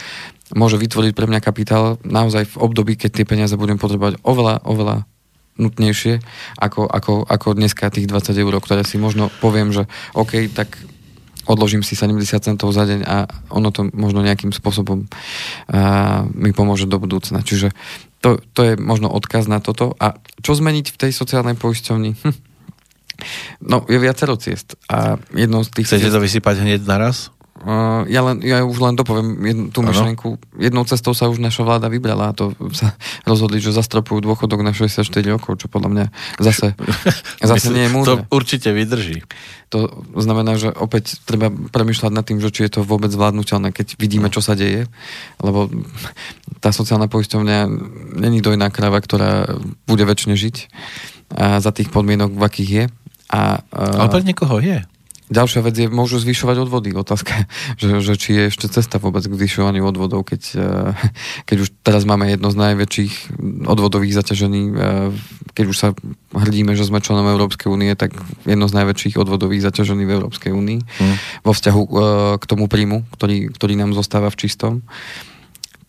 [0.53, 5.05] môže vytvoriť pre mňa kapitál naozaj v období, keď tie peniaze budem potrebovať oveľa, oveľa
[5.57, 6.21] nutnejšie
[6.57, 9.85] ako, ako, ako dneska tých 20 eur, ktoré si možno poviem, že
[10.17, 10.73] OK, tak
[11.45, 16.87] odložím si 70 centov za deň a ono to možno nejakým spôsobom uh, mi pomôže
[16.87, 17.43] do budúcna.
[17.43, 17.75] Čiže
[18.23, 19.91] to, to je možno odkaz na toto.
[19.99, 22.15] A čo zmeniť v tej sociálnej poisťovni?
[22.15, 22.35] Hm.
[23.61, 24.79] No, je viacero ciest.
[24.89, 26.15] A jednou z tých Chcete ciest...
[26.15, 27.29] to vysypať hneď naraz?
[27.63, 29.95] Uh, ja, len, ja už len dopoviem jednu, tú ano.
[29.95, 30.35] myšlienku.
[30.59, 32.91] Jednou cestou sa už naša vláda vybrala a to sa
[33.29, 36.05] rozhodli, že zastropujú dôchodok na 64 rokov, čo podľa mňa
[36.43, 36.75] zase,
[37.39, 38.27] zase nie je múdre.
[38.27, 39.23] To určite vydrží.
[39.71, 43.95] To znamená, že opäť treba premyšľať nad tým, že či je to vôbec zvládnutelné, keď
[43.97, 44.85] vidíme, čo sa deje,
[45.39, 45.71] lebo
[46.59, 47.71] tá sociálna poisťovňa
[48.19, 49.49] není dojná krava, ktorá
[49.87, 50.55] bude väčšine žiť
[51.33, 52.83] a za tých podmienok, v akých je.
[53.33, 54.85] A, uh, Ale pre niekoho je.
[55.33, 56.93] Ďalšia vec je, môžu zvyšovať odvody.
[56.93, 57.49] Otázka,
[57.81, 60.93] že, že či je ešte cesta vôbec k zvyšovaniu odvodov, keď, eh,
[61.49, 63.13] keď už teraz máme jedno z najväčších
[63.65, 65.09] odvodových zaťažení, eh,
[65.57, 65.89] keď už sa
[66.37, 68.13] hrdíme, že sme členom Európskej únie, tak
[68.45, 71.15] jedno z najväčších odvodových zaťažení v Európskej únii hmm.
[71.41, 71.93] vo vzťahu eh,
[72.37, 74.85] k tomu príjmu, ktorý, ktorý nám zostáva v čistom.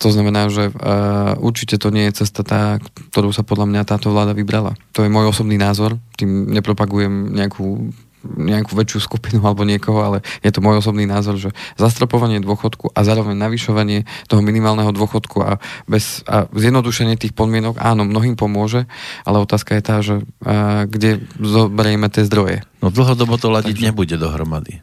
[0.03, 2.83] To znamená, že uh, určite to nie je cesta tá,
[3.15, 4.75] ktorú sa podľa mňa táto vláda vybrala.
[4.93, 10.51] To je môj osobný názor, tým nepropagujem nejakú nejakú väčšiu skupinu alebo niekoho, ale je
[10.51, 16.25] to môj osobný názor, že zastropovanie dôchodku a zároveň navyšovanie toho minimálneho dôchodku a, bez,
[16.25, 18.89] a zjednodušenie tých podmienok, áno, mnohým pomôže,
[19.23, 22.65] ale otázka je tá, že a, kde zoberieme tie zdroje.
[22.81, 24.81] No dlhodobo to ladiť Takže, nebude dohromady.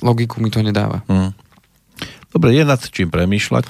[0.00, 1.02] Logiku mi to nedáva.
[1.10, 1.34] Hmm.
[2.30, 3.66] Dobre, je nad čím premýšľať.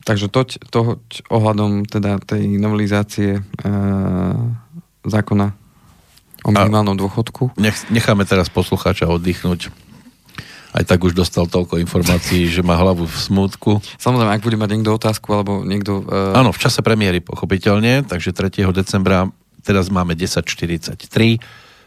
[0.00, 3.42] Takže toť, toť ohľadom teda tej novelizácie e,
[5.04, 5.59] zákona
[6.44, 7.52] O minimálnom dôchodku?
[7.60, 9.68] Nech, necháme teraz poslucháča oddychnúť.
[10.70, 13.82] Aj tak už dostal toľko informácií, že má hlavu v smútku.
[13.98, 16.06] Samozrejme, ak bude mať niekto otázku, alebo niekto...
[16.06, 16.38] Uh...
[16.38, 18.70] Áno, v čase premiéry pochopiteľne, takže 3.
[18.70, 19.26] decembra
[19.66, 20.94] teraz máme 10.43.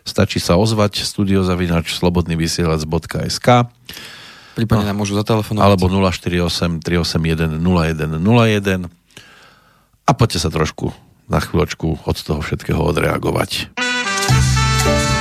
[0.03, 3.47] Stačí sa ozvať studiozavinač slobodnyvysielac.sk
[4.53, 5.63] Prípadne no, nám môžu zatelefonovať.
[5.63, 8.91] Alebo 048 381 0101
[10.03, 10.91] a poďte sa trošku
[11.31, 13.71] na chvíľočku od toho všetkého odreagovať.
[14.83, 15.12] Pesnička,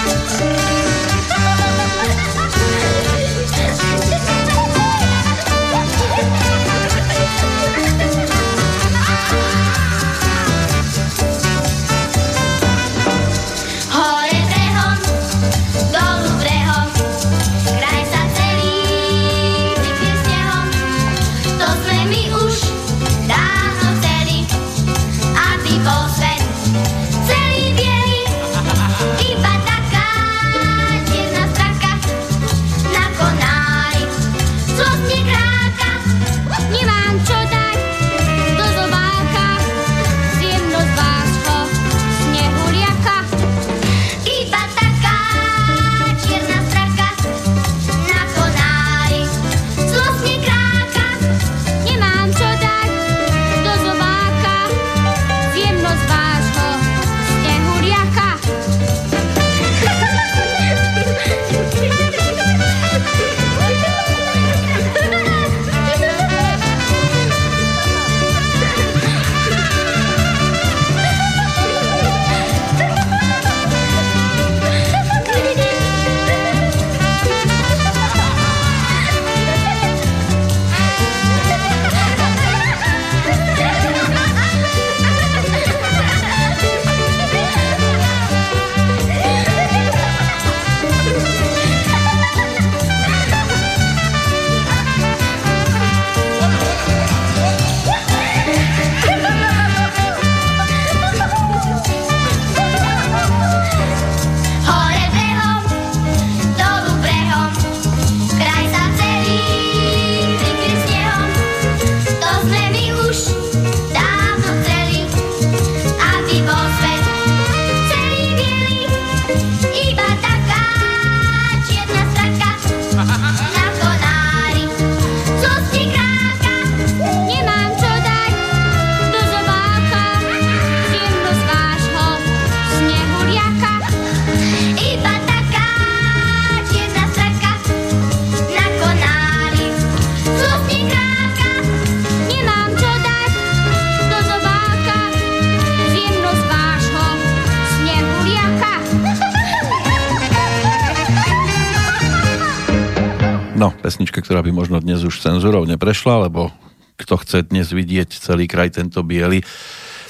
[154.83, 156.51] dnes už cenzúrou neprešla, lebo
[156.99, 159.43] kto chce dnes vidieť celý kraj tento biely,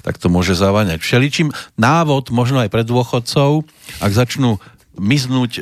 [0.02, 1.54] tak to môže zaváňať všeličím.
[1.78, 3.64] Návod možno aj pre dôchodcov,
[4.02, 4.58] ak začnú
[4.98, 5.60] miznúť e,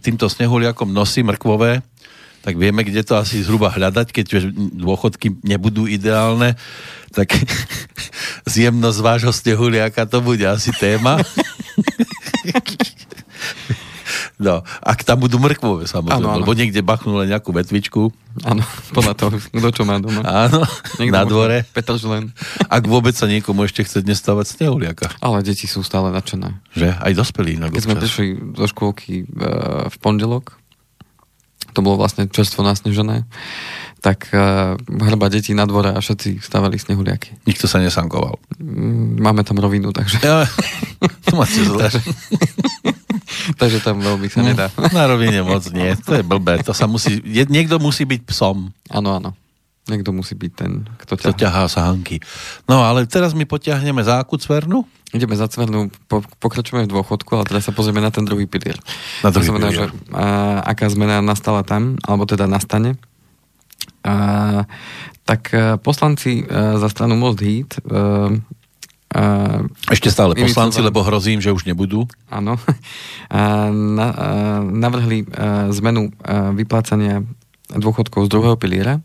[0.00, 1.82] týmto snehuliakom nosy mrkvové,
[2.42, 6.58] tak vieme, kde to asi zhruba hľadať, keď dôchodky nebudú ideálne,
[7.14, 7.30] tak
[8.54, 11.18] zjemnosť vášho snehuliaka to bude asi téma.
[14.42, 16.42] No, ak tam budú mrkvové, samozrejme, ano, ano.
[16.42, 18.10] lebo niekde bachnú len nejakú vetvičku.
[18.42, 18.62] Áno,
[18.96, 20.26] podľa toho, kto čo má doma.
[20.26, 20.66] Áno,
[21.14, 21.62] na dvore.
[22.10, 22.34] len.
[22.66, 25.14] Ak vôbec sa niekomu ešte chce dnes stavať snehuliaka.
[25.22, 26.58] Ale deti sú stále nadšené.
[26.74, 26.88] Že?
[26.98, 28.26] Aj dospelí inak Keď sme prišli
[28.58, 30.61] do škôlky uh, v pondelok,
[31.72, 33.24] to bolo vlastne čerstvo nasnežené,
[34.02, 37.46] tak uh, hrba detí na dvore a všetci stavali snehuliaky.
[37.46, 38.36] Nikto sa nesankoval.
[38.58, 40.18] Mm, máme tam rovinu, takže...
[40.20, 40.44] Ja,
[41.26, 41.86] to máte zle.
[43.56, 44.66] Takže tam veľmi sa nedá.
[44.90, 46.60] Na rovine moc nie, to je blbé.
[46.66, 48.74] To sa musí, niekto musí byť psom.
[48.90, 49.38] Áno, áno.
[49.90, 51.34] Niekto musí byť ten, kto ťahá.
[51.34, 52.22] Kto ťahá sánky.
[52.70, 54.86] No ale teraz my potiahneme akú cvernu?
[55.10, 58.78] Ideme za cvernu, po, pokračujeme v dôchodku, ale teraz sa pozrieme na ten druhý pilier.
[59.26, 59.90] Na druhý znamená, pilier.
[59.90, 62.94] že a, aká zmena nastala tam, alebo teda nastane.
[64.06, 64.14] A,
[65.26, 68.38] tak a, poslanci a, za stranu Most Heat a,
[69.12, 72.08] Uh, Ešte stále poslanci, lebo hrozím, že už nebudú.
[72.32, 72.56] Áno.
[73.32, 77.24] Uh, na, uh, navrhli uh, zmenu uh, vyplácania
[77.72, 79.00] dôchodkov z druhého piliera.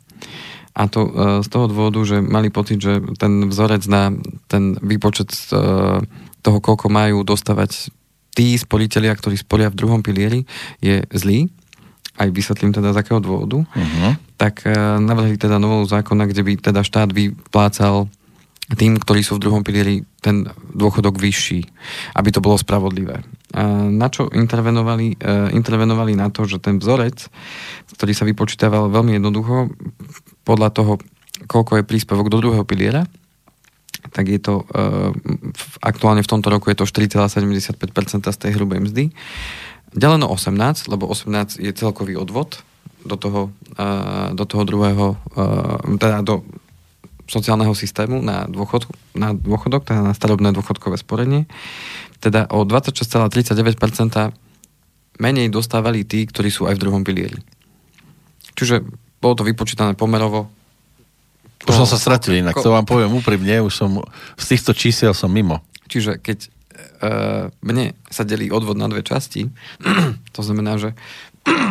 [0.77, 1.11] A to uh,
[1.41, 4.13] z toho dôvodu, že mali pocit, že ten vzorec na
[4.45, 5.97] ten výpočet uh,
[6.45, 7.89] toho, koľko majú dostávať
[8.37, 10.45] tí sporiteľia, ktorí sporia v druhom pilieri,
[10.77, 11.49] je zlý.
[12.21, 13.65] Aj vysvetlím teda z akého dôvodu.
[13.65, 14.11] Uh-huh.
[14.37, 18.05] Tak uh, navrhli teda novú zákona, kde by teda štát vyplácal
[18.75, 20.43] tým, ktorí sú v druhom pilieri, ten
[20.75, 21.63] dôchodok vyšší,
[22.19, 23.23] aby to bolo spravodlivé.
[23.87, 25.15] Na čo intervenovali?
[25.15, 27.31] E, intervenovali na to, že ten vzorec,
[27.95, 29.71] ktorý sa vypočítaval veľmi jednoducho,
[30.47, 30.93] podľa toho,
[31.51, 33.03] koľko je príspevok do druhého piliera,
[34.15, 35.11] tak je to e,
[35.83, 37.75] aktuálne v tomto roku je to 4,75%
[38.23, 39.03] z tej hrubej mzdy.
[39.91, 42.63] Deleno 18, lebo 18 je celkový odvod
[43.03, 45.19] do toho, e, do toho druhého,
[45.99, 46.47] teda do
[47.27, 51.43] sociálneho systému na, dôchod, na dôchodok, teda na starobné dôchodkové sporenie,
[52.23, 54.31] teda o 26,39%
[55.19, 57.37] menej dostávali tí, ktorí sú aj v druhom pilieri.
[58.55, 58.81] Čiže
[59.21, 60.49] bolo to vypočítané pomerovo.
[61.67, 63.99] Už som sa stratil inak, to vám poviem úprimne, už som
[64.39, 65.59] z týchto čísiel som mimo.
[65.89, 66.49] Čiže keď e,
[67.65, 69.51] mne sa delí odvod na dve časti,
[70.35, 70.95] to znamená, že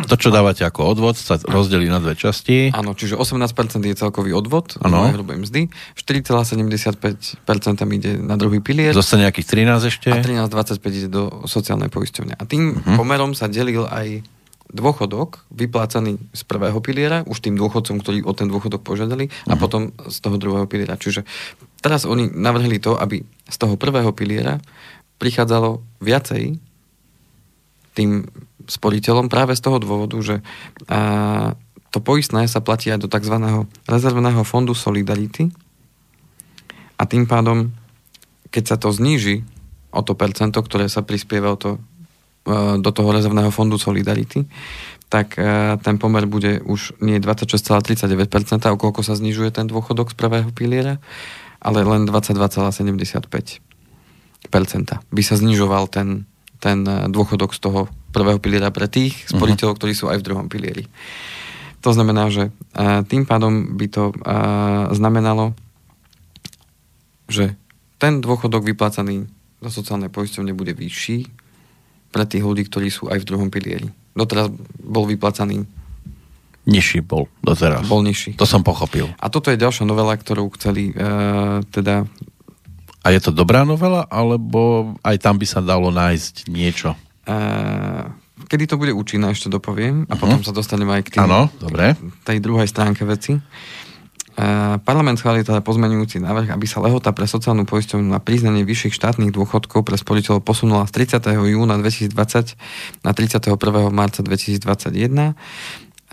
[0.07, 2.73] to, čo dávate ako odvod, sa rozdelí na dve časti.
[2.73, 5.11] Áno, čiže 18% je celkový odvod ano.
[5.11, 5.61] z hrubej mzdy,
[5.93, 7.45] 4,75%
[7.93, 8.95] ide na druhý pilier.
[8.95, 10.09] Zostane nejakých 13 ešte.
[10.09, 12.33] A 13,25 ide do sociálnej poisťovne.
[12.39, 12.97] A tým uh-huh.
[12.97, 14.25] pomerom sa delil aj
[14.67, 19.59] dôchodok vyplácaný z prvého piliera, už tým dôchodcom, ktorí o ten dôchodok požiadali, a mhm.
[19.59, 20.99] potom z toho druhého piliera.
[20.99, 21.23] Čiže
[21.79, 24.59] teraz oni navrhli to, aby z toho prvého piliera
[25.17, 26.59] prichádzalo viacej
[27.97, 28.29] tým
[28.67, 30.45] sporiteľom práve z toho dôvodu, že
[30.91, 31.55] a,
[31.89, 33.33] to poistné sa platí aj do tzv.
[33.89, 35.49] rezervného fondu Solidarity
[36.99, 37.73] a tým pádom,
[38.53, 39.41] keď sa to zníži
[39.89, 41.81] o to percento, ktoré sa prispieva o to,
[42.79, 44.47] do toho rezervného fondu Solidarity,
[45.07, 48.27] tak e, ten pomer bude už nie 26,39%,
[48.67, 50.99] o koľko sa znižuje ten dôchodok z prvého piliera,
[51.63, 53.63] ale len 22,75%
[55.11, 56.27] by sa znižoval ten,
[56.59, 59.39] ten e, dôchodok z toho prvého piliera pre tých mhm.
[59.39, 59.79] sporiteľov, uh-huh.
[59.79, 60.83] ktorí sú aj v druhom pilieri.
[61.85, 62.49] To znamená, že
[63.05, 64.09] tým pádom by to
[64.97, 65.53] znamenalo,
[67.29, 67.53] že
[68.01, 69.29] ten dôchodok vyplácaný
[69.61, 71.46] do sociálnej poisťovne bude vyšší
[72.17, 73.93] pre tých ľudí, ktorí sú aj v druhom pilieri.
[74.17, 74.49] Doteraz
[74.81, 75.69] bol vyplácaný
[76.67, 77.87] Nižší bol doteraz.
[77.87, 78.35] Bol nižší.
[78.35, 79.07] To som pochopil.
[79.23, 82.03] A toto je ďalšia novela, ktorú chceli uh, teda...
[82.99, 86.91] A je to dobrá novela, alebo aj tam by sa dalo nájsť niečo?
[88.47, 90.19] kedy to bude účinné, ešte dopoviem a uh-huh.
[90.23, 91.91] potom sa dostaneme aj k tým, ano, dobre.
[92.23, 93.35] tej druhej stránke veci.
[94.85, 99.33] Parlament schválil teda pozmenujúci návrh, aby sa lehota pre sociálnu poisťovňu na priznanie vyšších štátnych
[99.33, 101.25] dôchodkov pre sporiteľov posunula z 30.
[101.57, 102.53] júna 2020
[103.01, 103.57] na 31.
[103.89, 105.33] marca 2021.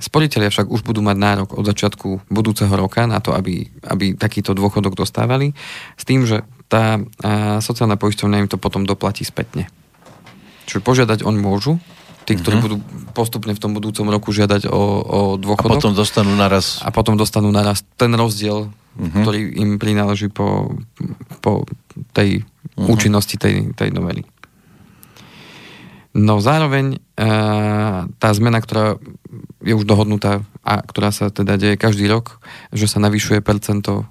[0.00, 4.56] Sporiteľia však už budú mať nárok od začiatku budúceho roka na to, aby, aby takýto
[4.56, 5.52] dôchodok dostávali,
[6.00, 6.96] s tým, že tá
[7.60, 9.68] sociálna poisťovňa im to potom doplatí spätne.
[10.64, 11.76] Čiže požiadať on môžu,
[12.24, 12.64] tí, ktorí mm-hmm.
[12.64, 12.76] budú
[13.12, 15.70] postupne v tom budúcom roku žiadať o, o dôchodok.
[15.70, 16.80] A potom dostanú naraz...
[16.80, 19.22] A potom dostanú naraz ten rozdiel, mm-hmm.
[19.22, 20.72] ktorý im prináleží po,
[21.44, 21.68] po
[22.16, 22.88] tej mm-hmm.
[22.88, 24.24] účinnosti tej, tej novely.
[26.14, 27.02] No zároveň
[28.22, 29.02] tá zmena, ktorá
[29.66, 32.38] je už dohodnutá a ktorá sa teda deje každý rok,
[32.70, 34.06] že sa navyšuje percento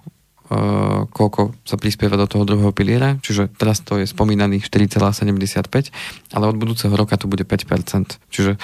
[1.10, 5.90] koľko sa prispieva do toho druhého piliera, čiže teraz to je spomínaných 4,75,
[6.34, 8.22] ale od budúceho roka to bude 5%.
[8.30, 8.62] Čiže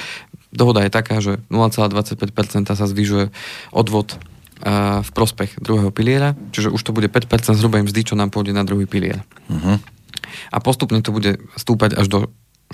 [0.54, 3.30] dohoda je taká, že 0,25% sa zvyšuje
[3.74, 4.18] odvod
[5.00, 8.68] v prospech druhého piliera, čiže už to bude 5% zhruba mzdy, čo nám pôjde na
[8.68, 9.24] druhý pilier.
[9.48, 9.80] Uh-huh.
[10.52, 12.20] A postupne to bude stúpať až do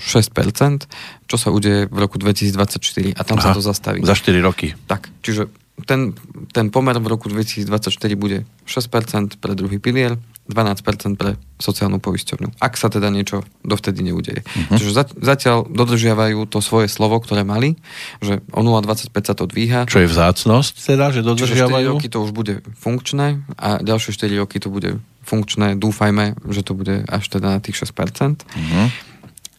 [0.02, 0.84] 6%,
[1.30, 4.02] čo sa udeje v roku 2024 a tam Aha, sa to zastaví.
[4.02, 4.74] Za 4 roky.
[4.90, 5.48] Tak, čiže
[5.84, 6.16] ten,
[6.56, 10.16] ten pomer v roku 2024 bude 6% pre druhý pilier,
[10.48, 12.62] 12% pre sociálnu poisťovňu.
[12.62, 14.40] Ak sa teda niečo dovtedy neudeje.
[14.46, 14.78] Uh-huh.
[14.78, 17.76] Čiže zatiaľ dodržiavajú to svoje slovo, ktoré mali,
[18.22, 19.84] že o 0,25 sa to dvíha.
[19.90, 21.68] Čo je vzácnosť teda, že dodržiavajú?
[21.68, 25.74] Čiže 4 roky to už bude funkčné a ďalšie 4 roky to bude funkčné.
[25.76, 27.92] Dúfajme, že to bude až teda na tých 6%.
[27.92, 28.86] Uh-huh.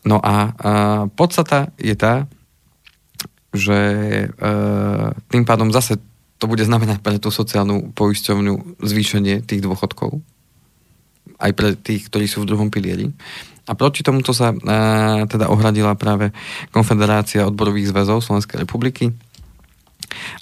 [0.08, 0.72] No a, a
[1.12, 2.32] podstata je tá,
[3.56, 4.28] že e,
[5.32, 6.00] tým pádom zase
[6.38, 10.22] to bude znamenať pre tú sociálnu poisťovňu zvýšenie tých dôchodkov
[11.38, 13.14] aj pre tých, ktorí sú v druhom pilieri.
[13.68, 14.58] A proti tomuto sa e,
[15.28, 16.32] teda ohradila práve
[16.72, 19.12] Konfederácia odborových zväzov Slovenskej republiky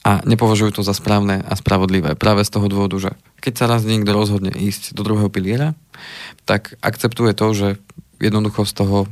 [0.06, 2.14] a nepovažujú to za správne a spravodlivé.
[2.14, 5.74] Práve z toho dôvodu, že keď sa raz niekto rozhodne ísť do druhého piliera,
[6.46, 7.68] tak akceptuje to, že
[8.22, 9.08] jednoducho z toho e,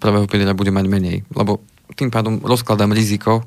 [0.00, 1.18] prvého piliera bude mať menej.
[1.36, 1.60] Lebo
[2.00, 3.44] tým pádom rozkladám riziko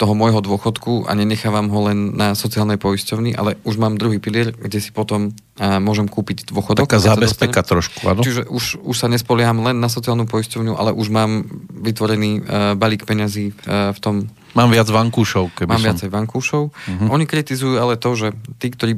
[0.00, 4.54] toho môjho dôchodku a nenechávam ho len na sociálnej poisťovni, ale už mám druhý pilier,
[4.54, 6.88] kde si potom a, môžem kúpiť dôchodok.
[6.88, 8.24] Taká zábezpeka trošku, áno.
[8.24, 12.44] Čiže už, už sa nespolieham len na sociálnu poisťovňu, ale už mám vytvorený uh,
[12.80, 14.14] balík peňazí uh, v tom...
[14.56, 15.52] Mám viac vankúšov.
[15.52, 15.88] Keby mám som...
[15.92, 16.62] viacej vankúšov.
[16.70, 17.08] Uh-huh.
[17.12, 18.96] Oni kritizujú ale to, že tí, ktorí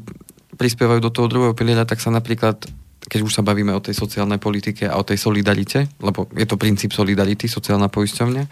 [0.55, 2.69] prispievajú do toho druhého piliera, tak sa napríklad
[3.13, 6.57] keď už sa bavíme o tej sociálnej politike a o tej solidarite, lebo je to
[6.57, 8.45] princíp solidarity, sociálna poisťovňa,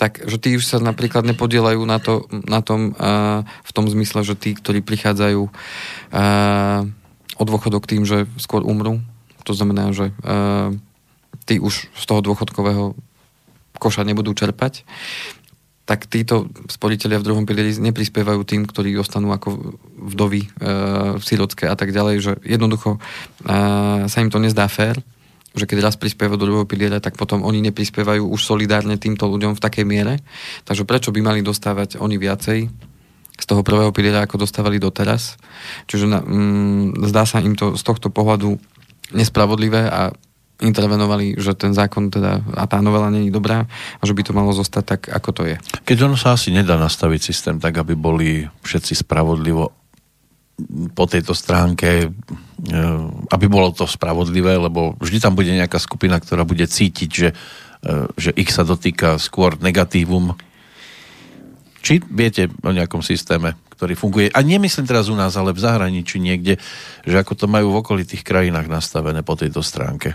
[0.00, 4.24] tak, že tí už sa napríklad nepodielajú na, to, na tom uh, v tom zmysle,
[4.24, 6.80] že tí, ktorí prichádzajú uh,
[7.36, 9.04] o dôchodok tým, že skôr umrú,
[9.44, 10.72] to znamená, že uh,
[11.44, 12.96] tí už z toho dôchodkového
[13.76, 14.88] koša nebudú čerpať,
[15.84, 20.48] tak títo sporiteľia v druhom pilieri neprispievajú tým, ktorí ostanú ako vdovy, e,
[21.20, 22.98] sirocké a tak ďalej, že jednoducho e,
[24.08, 25.00] sa im to nezdá fér
[25.54, 29.54] že keď raz prispievajú do druhého piliera, tak potom oni neprispievajú už solidárne týmto ľuďom
[29.54, 30.18] v takej miere.
[30.66, 32.58] Takže prečo by mali dostávať oni viacej
[33.38, 35.38] z toho prvého piliera, ako dostávali doteraz?
[35.86, 38.58] Čiže na, mm, zdá sa im to z tohto pohľadu
[39.14, 40.10] nespravodlivé a
[40.64, 44.50] intervenovali, že ten zákon teda a tá novela je dobrá a že by to malo
[44.56, 45.56] zostať tak, ako to je.
[45.84, 49.84] Keď ono sa asi nedá nastaviť systém tak, aby boli všetci spravodlivo
[50.94, 52.08] po tejto stránke, e,
[53.34, 57.28] aby bolo to spravodlivé, lebo vždy tam bude nejaká skupina, ktorá bude cítiť, že,
[57.82, 60.38] e, že ich sa dotýka skôr negatívum.
[61.82, 66.22] Či viete o nejakom systéme, ktorý funguje, a nemyslím teraz u nás, ale v zahraničí
[66.22, 66.62] niekde,
[67.02, 70.14] že ako to majú v okolitých krajinách nastavené po tejto stránke?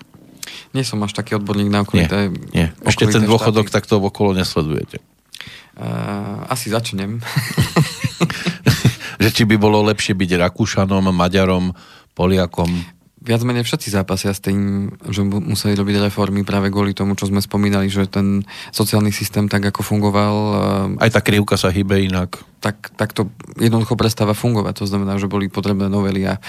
[0.74, 2.30] Nie som až taký odborník na okolité...
[2.54, 2.68] Nie, nie.
[2.86, 3.78] Ešte ten dôchodok štáty.
[3.90, 5.02] takto okolo nesledujete.
[5.80, 7.24] Uh, asi začnem.
[9.24, 11.76] že či by bolo lepšie byť Rakúšanom, Maďarom,
[12.16, 13.00] Poliakom?
[13.20, 17.44] Viac menej všetci zápasia s tým, že museli robiť reformy práve kvôli tomu, čo sme
[17.44, 20.36] spomínali, že ten sociálny systém tak, ako fungoval...
[20.96, 22.40] Aj tá krivka sa hýbe inak.
[22.64, 23.28] Tak, tak to
[23.60, 24.84] jednoducho prestáva fungovať.
[24.84, 26.40] To znamená, že boli potrebné novely a,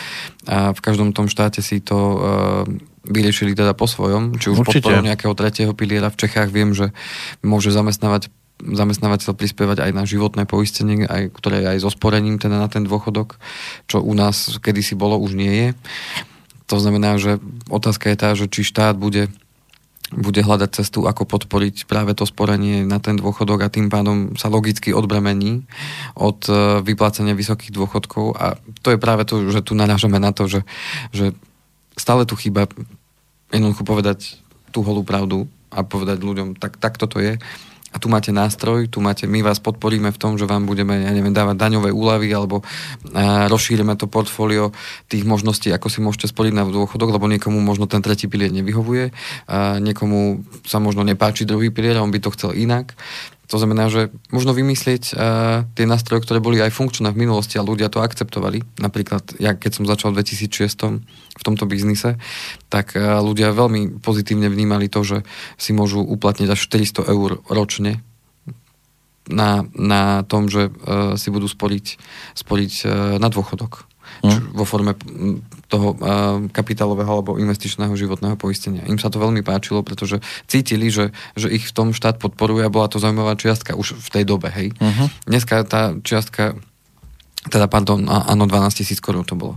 [0.46, 2.62] a v každom tom štáte si to uh,
[3.04, 4.36] vyriešili teda po svojom.
[4.36, 4.84] Či už Určite.
[4.84, 6.92] podporou nejakého tretieho piliera v Čechách viem, že
[7.40, 8.28] môže zamestnávať
[8.60, 12.84] zamestnávateľ prispievať aj na životné poistenie, aj, ktoré je aj so sporením teda na ten
[12.84, 13.40] dôchodok,
[13.88, 15.68] čo u nás kedysi bolo, už nie je.
[16.68, 17.40] To znamená, že
[17.72, 19.32] otázka je tá, že či štát bude
[20.10, 24.50] bude hľadať cestu, ako podporiť práve to sporenie na ten dôchodok a tým pádom sa
[24.50, 25.62] logicky odbremení
[26.18, 30.50] od e, vyplácania vysokých dôchodkov a to je práve to, že tu narážame na to,
[30.50, 30.66] že,
[31.14, 31.30] že
[32.00, 32.64] stále tu chýba
[33.52, 34.40] jednoducho povedať
[34.72, 37.36] tú holú pravdu a povedať ľuďom, tak, tak toto je
[37.90, 41.10] a tu máte nástroj, tu máte, my vás podporíme v tom, že vám budeme, ja
[41.10, 42.62] neviem, dávať daňové úlavy alebo
[43.10, 44.70] a, rozšírime to portfólio
[45.10, 49.10] tých možností, ako si môžete sporiť na dôchodok, lebo niekomu možno ten tretí pilier nevyhovuje,
[49.50, 52.94] a niekomu sa možno nepáči druhý pilier on by to chcel inak.
[53.50, 57.66] To znamená, že možno vymyslieť uh, tie nástroje, ktoré boli aj funkčné v minulosti a
[57.66, 58.62] ľudia to akceptovali.
[58.78, 60.70] Napríklad, ja keď som začal v 2006
[61.34, 62.14] v tomto biznise,
[62.70, 65.18] tak uh, ľudia veľmi pozitívne vnímali to, že
[65.58, 67.98] si môžu uplatniť až 400 eur ročne
[69.26, 71.98] na, na tom, že uh, si budú sporiť,
[72.38, 73.89] sporiť uh, na dôchodok.
[74.20, 74.54] Hm.
[74.54, 74.92] vo forme
[75.70, 75.98] toho uh,
[76.50, 78.86] kapitálového alebo investičného životného poistenia.
[78.90, 80.18] Im sa to veľmi páčilo, pretože
[80.50, 84.08] cítili, že, že ich v tom štát podporuje a bola to zaujímavá čiastka už v
[84.10, 84.50] tej dobe.
[84.50, 84.74] Hej.
[84.76, 85.06] Uh-huh.
[85.30, 86.58] Dneska tá čiastka
[87.40, 89.56] teda pardon, áno, 12 tisíc korún to bolo.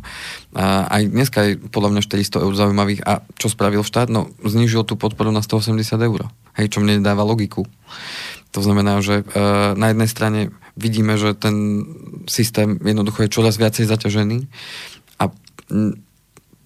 [0.56, 3.04] A aj dneska je podľa mňa 400 eur zaujímavých.
[3.04, 4.08] A čo spravil štát?
[4.08, 6.32] No, znižil tú podporu na 180 eur.
[6.56, 7.68] Hej, čo mne dáva logiku.
[8.54, 9.24] To znamená, že e,
[9.74, 10.42] na jednej strane
[10.78, 11.86] vidíme, že ten
[12.30, 14.50] systém jednoducho je čoraz viacej zaťažený
[15.22, 15.30] a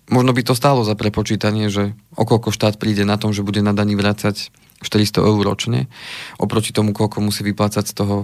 [0.07, 3.75] možno by to stálo za prepočítanie, že okolko štát príde na tom, že bude na
[3.75, 4.51] daní vrácať
[4.83, 5.91] 400 eur ročne,
[6.37, 8.15] oproti tomu, koľko musí vyplácať z toho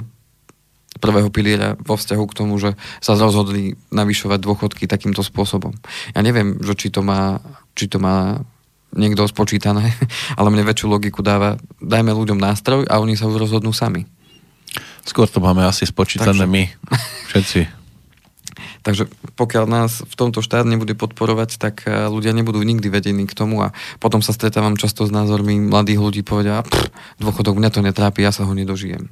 [1.01, 5.73] prvého piliera vo vzťahu k tomu, že sa rozhodli navyšovať dôchodky takýmto spôsobom.
[6.13, 7.41] Ja neviem, že či to má,
[7.73, 8.45] či to má
[8.93, 9.93] niekto spočítané,
[10.39, 14.05] ale mne väčšiu logiku dáva, dajme ľuďom nástroj a oni sa už rozhodnú sami.
[15.03, 16.53] Skôr to máme asi spočítané Takže...
[16.53, 16.63] my,
[17.33, 17.83] všetci.
[18.83, 19.07] Takže
[19.39, 23.63] pokiaľ nás v tomto štát nebude podporovať, tak eh, ľudia nebudú nikdy vedení k tomu
[23.63, 26.67] a potom sa stretávam často s názormi mladých ľudí, povedia,
[27.17, 29.07] dôchodok mňa to netrápi, ja sa ho nedožijem.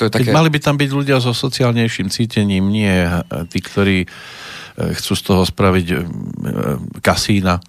[0.00, 0.32] To je také...
[0.32, 3.20] Mali by tam byť ľudia so sociálnejším cítením, nie eh,
[3.52, 4.08] tí, ktorí eh,
[4.96, 5.86] chcú z toho spraviť
[7.04, 7.60] kasína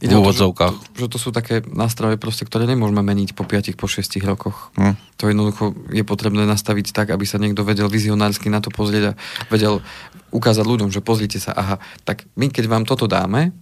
[0.00, 0.74] Ide v úvodzovkách.
[0.76, 4.22] To, že, že to sú také nástroje, proste, ktoré nemôžeme meniť po 5, po 6
[4.24, 4.72] rokoch.
[4.78, 4.94] Hm.
[5.20, 9.16] To jednoducho je potrebné nastaviť tak, aby sa niekto vedel vizionársky na to pozrieť a
[9.50, 9.82] vedel
[10.30, 13.54] ukázať ľuďom, že pozrite sa, aha, tak my keď vám toto dáme,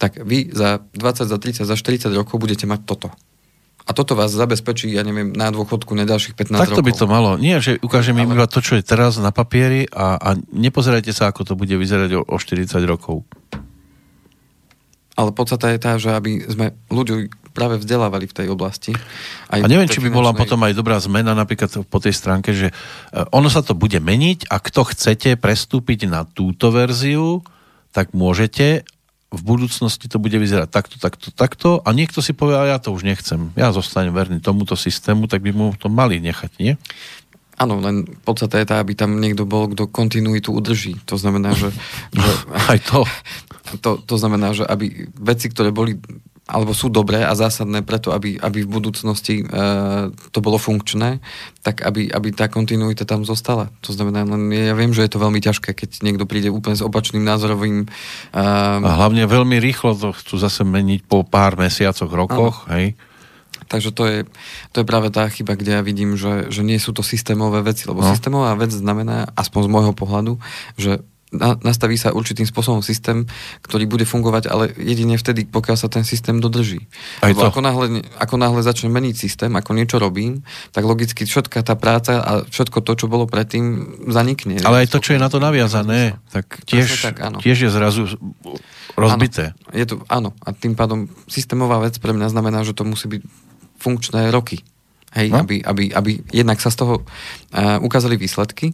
[0.00, 3.08] tak vy za 20, za 30, za 40 rokov budete mať toto.
[3.82, 6.86] A toto vás zabezpečí, ja neviem, na dôchodku na ďalších 15 Takto rokov.
[6.86, 7.30] by to malo.
[7.34, 8.38] Nie, že ukážeme Ale...
[8.38, 12.14] iba to, čo je teraz na papieri a, a nepozerajte sa, ako to bude vyzerať
[12.14, 13.26] o, o 40 rokov.
[15.12, 18.96] Ale podstata je tá, že aby sme ľudí práve vzdelávali v tej oblasti.
[19.52, 22.72] Aj a neviem, či by bola potom aj dobrá zmena napríklad po tej stránke, že
[22.72, 22.74] e,
[23.28, 27.44] ono sa to bude meniť a kto chcete prestúpiť na túto verziu,
[27.92, 28.88] tak môžete,
[29.32, 32.92] v budúcnosti to bude vyzerať takto, takto, takto a niekto si povie, a ja to
[32.92, 36.76] už nechcem, ja zostanem verný tomuto systému, tak by mu to mali nechať, nie?
[37.60, 40.98] Áno, len podstata je tá, aby tam niekto bol, kto kontinuitu udrží.
[41.04, 41.68] To znamená, že...
[42.16, 42.30] že
[42.68, 43.04] Aj to.
[43.80, 44.02] to.
[44.02, 45.98] To znamená, že aby veci, ktoré boli
[46.42, 49.44] alebo sú dobré a zásadné preto, aby, aby v budúcnosti e,
[50.34, 51.22] to bolo funkčné,
[51.62, 53.70] tak aby, aby tá kontinuita tam zostala.
[53.86, 56.82] To znamená, len ja viem, že je to veľmi ťažké, keď niekto príde úplne s
[56.82, 57.86] opačným názorovým...
[58.34, 62.74] E, a hlavne veľmi rýchlo to chcú zase meniť po pár mesiacoch, rokoch, áno.
[62.74, 62.86] hej?
[63.70, 64.18] Takže to je,
[64.74, 67.88] to je práve tá chyba, kde ja vidím, že, že nie sú to systémové veci,
[67.88, 68.10] lebo no.
[68.12, 70.36] systémová vec znamená, aspoň z môjho pohľadu,
[70.76, 71.00] že
[71.32, 73.24] na, nastaví sa určitým spôsobom systém,
[73.64, 76.84] ktorý bude fungovať, ale jedine vtedy, pokiaľ sa ten systém dodrží.
[77.24, 77.48] Aj Lebo to.
[77.48, 80.44] Ako, náhle, ako náhle začne meniť systém, ako niečo robím,
[80.76, 84.60] tak logicky všetká tá práca a všetko to, čo bolo predtým, zanikne.
[84.60, 87.40] Ale aj to, čo je na to naviazané, tak tiež, tak, áno.
[87.40, 88.04] tiež je zrazu
[88.94, 89.56] rozbité.
[89.56, 90.36] Áno, je to, áno.
[90.44, 93.22] A tým pádom systémová vec pre mňa znamená, že to musí byť
[93.80, 94.60] funkčné roky.
[95.12, 95.44] Hej, no?
[95.44, 98.72] aby, aby, aby jednak sa z toho uh, ukázali výsledky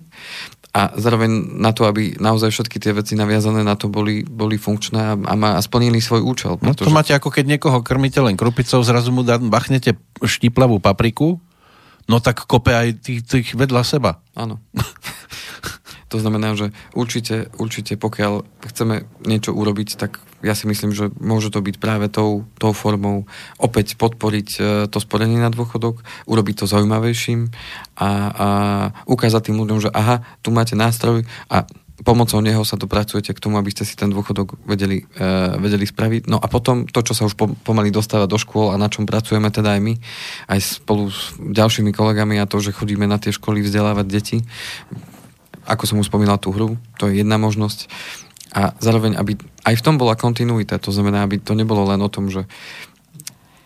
[0.70, 5.00] a zároveň na to, aby naozaj všetky tie veci naviazané na to boli, boli funkčné
[5.00, 6.54] a, a, a splnili svoj účel.
[6.60, 6.86] Pretože...
[6.86, 11.42] No to máte ako keď niekoho krmíte len krupicou, zrazu mu bachnete štiplavú papriku,
[12.06, 14.22] no tak kope aj tých, tých vedľa seba.
[14.38, 14.62] Áno.
[16.08, 21.50] To znamená, že určite, určite pokiaľ chceme niečo urobiť, tak ja si myslím, že môže
[21.50, 23.26] to byť práve tou, tou formou
[23.58, 27.50] opäť podporiť e, to sporenie na dôchodok, urobiť to zaujímavejším
[27.98, 28.48] a, a
[29.10, 31.66] ukázať tým ľuďom, že aha, tu máte nástroj a
[32.06, 36.30] pomocou neho sa dopracujete k tomu, aby ste si ten dôchodok vedeli, uh, vedeli spraviť.
[36.30, 37.34] No a potom to, čo sa už
[37.66, 39.94] pomaly dostáva do škôl a na čom pracujeme teda aj my,
[40.46, 44.38] aj spolu s ďalšími kolegami a to, že chodíme na tie školy vzdelávať deti,
[45.68, 47.90] ako som už spomínal tú hru, to je jedna možnosť.
[48.56, 52.08] A zároveň, aby aj v tom bola kontinuita, to znamená, aby to nebolo len o
[52.08, 52.48] tom, že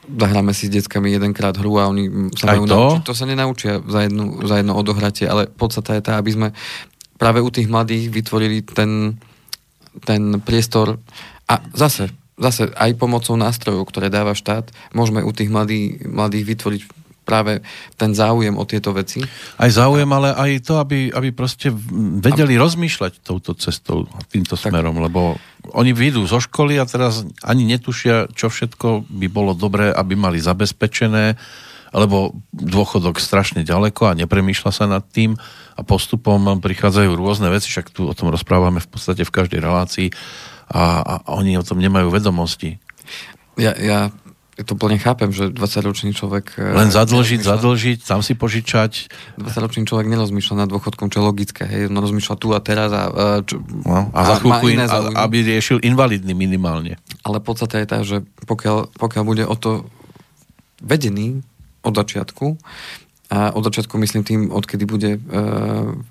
[0.02, 3.06] zahráme si s deckami jedenkrát hru a oni sa majú naučiť.
[3.06, 6.48] To sa nenaučia za, jednu, za jedno odohratie, ale podstata je tá, aby sme
[7.16, 9.14] práve u tých mladých vytvorili ten,
[10.02, 10.98] ten priestor
[11.46, 16.82] a zase, zase aj pomocou nástrojov, ktoré dáva štát, môžeme u tých mladých, mladých vytvoriť
[17.22, 17.62] práve
[17.94, 19.22] ten záujem o tieto veci.
[19.56, 21.70] Aj záujem, ale aj to, aby, aby proste
[22.18, 22.62] vedeli aby...
[22.62, 24.70] rozmýšľať touto cestou, týmto tak.
[24.70, 25.38] smerom, lebo
[25.72, 30.42] oni vyjdú zo školy a teraz ani netušia, čo všetko by bolo dobré, aby mali
[30.42, 31.38] zabezpečené,
[31.92, 35.38] lebo dôchodok strašne ďaleko a nepremýšľa sa nad tým
[35.76, 40.08] a postupom prichádzajú rôzne veci, však tu o tom rozprávame v podstate v každej relácii
[40.72, 42.80] a, a oni o tom nemajú vedomosti.
[43.60, 44.08] Ja, ja
[44.52, 46.60] to plne chápem, že 20-ročný človek...
[46.60, 49.08] E, Len zadlžiť, zadlžiť, tam si požičať.
[49.40, 51.64] 20-ročný človek nerozmýšľa nad dôchodkom, čo je logické.
[51.64, 53.02] Hej, no rozmýšľa tu a teraz a...
[53.08, 54.84] E, čo, no, a, a za chvíľku, in,
[55.16, 57.00] aby riešil invalidný minimálne.
[57.24, 59.88] Ale podstate je tá, že pokiaľ, pokiaľ bude o to
[60.84, 61.40] vedený
[61.82, 62.60] od začiatku,
[63.32, 65.18] a od začiatku myslím tým, odkedy bude e,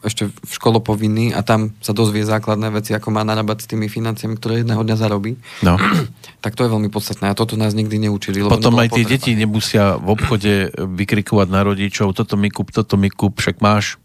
[0.02, 3.86] ešte v školo povinný a tam sa dozvie základné veci, ako má narábať s tými
[3.86, 5.38] financiami, ktoré jedného dňa zarobí.
[5.62, 5.78] No.
[6.44, 8.42] tak to je veľmi podstatné a toto nás nikdy neučili.
[8.42, 9.22] Potom aj tie potreba.
[9.22, 14.02] deti nemusia v obchode vykrikovať na rodičov, toto mi kúp, toto mi kúp, však máš.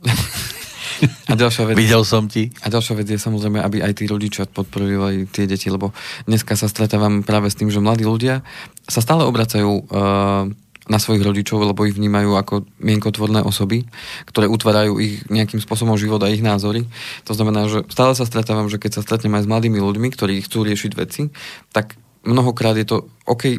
[1.28, 2.48] A ďalšia vec, Videl som ti.
[2.64, 5.92] A ďalšia vec je samozrejme, aby aj tí rodičia podporovali tie deti, lebo
[6.24, 8.40] dneska sa stretávam práve s tým, že mladí ľudia
[8.86, 10.48] sa stále obracajú uh,
[10.86, 13.86] na svojich rodičov, lebo ich vnímajú ako mienkotvorné osoby,
[14.30, 16.86] ktoré utvárajú ich nejakým spôsobom život a ich názory.
[17.26, 20.38] To znamená, že stále sa stretávam, že keď sa stretnem aj s mladými ľuďmi, ktorí
[20.46, 21.34] chcú riešiť veci,
[21.74, 23.58] tak mnohokrát je to OK,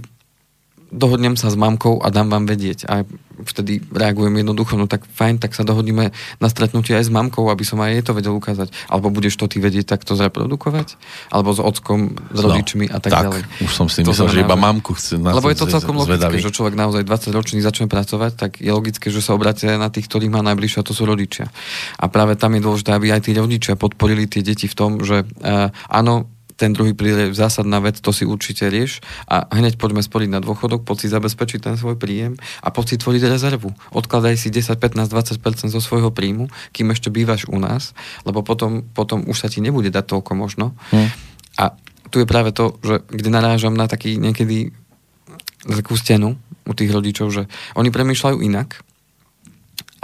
[0.92, 2.88] dohodnem sa s mamkou a dám vám vedieť.
[2.88, 3.04] A
[3.38, 6.10] vtedy reagujem jednoducho, no tak fajn, tak sa dohodneme
[6.42, 8.74] na stretnutie aj s mamkou, aby som aj jej to vedel ukázať.
[8.90, 10.98] Alebo budeš to ty vedieť takto zreprodukovať?
[11.30, 13.42] Alebo s ockom, s no, rodičmi a tak, tak ďalej.
[13.62, 16.36] už som si to myslel, že iba mamku chce na Lebo je to celkom logické,
[16.42, 20.10] že človek naozaj 20 ročný začne pracovať, tak je logické, že sa obracia na tých,
[20.10, 21.52] ktorých má najbližšie, a to sú rodičia.
[22.02, 25.28] A práve tam je dôležité, aby aj tí rodičia podporili tie deti v tom, že
[25.28, 29.00] uh, áno, ten druhý príjem je zásadná vec, to si určite rieš
[29.30, 32.34] a hneď poďme sporiť na dôchodok, poď si zabezpečiť ten svoj príjem
[32.66, 33.70] a poď si tvoriť rezervu.
[33.94, 37.94] Odkladaj si 10, 15, 20% zo svojho príjmu, kým ešte bývaš u nás,
[38.26, 40.74] lebo potom, potom už sa ti nebude dať toľko možno.
[40.90, 41.14] Hmm.
[41.62, 41.78] A
[42.10, 44.74] tu je práve to, že kde narážam na taký niekedy
[45.62, 47.46] takú stenu u tých rodičov, že
[47.78, 48.82] oni premýšľajú inak,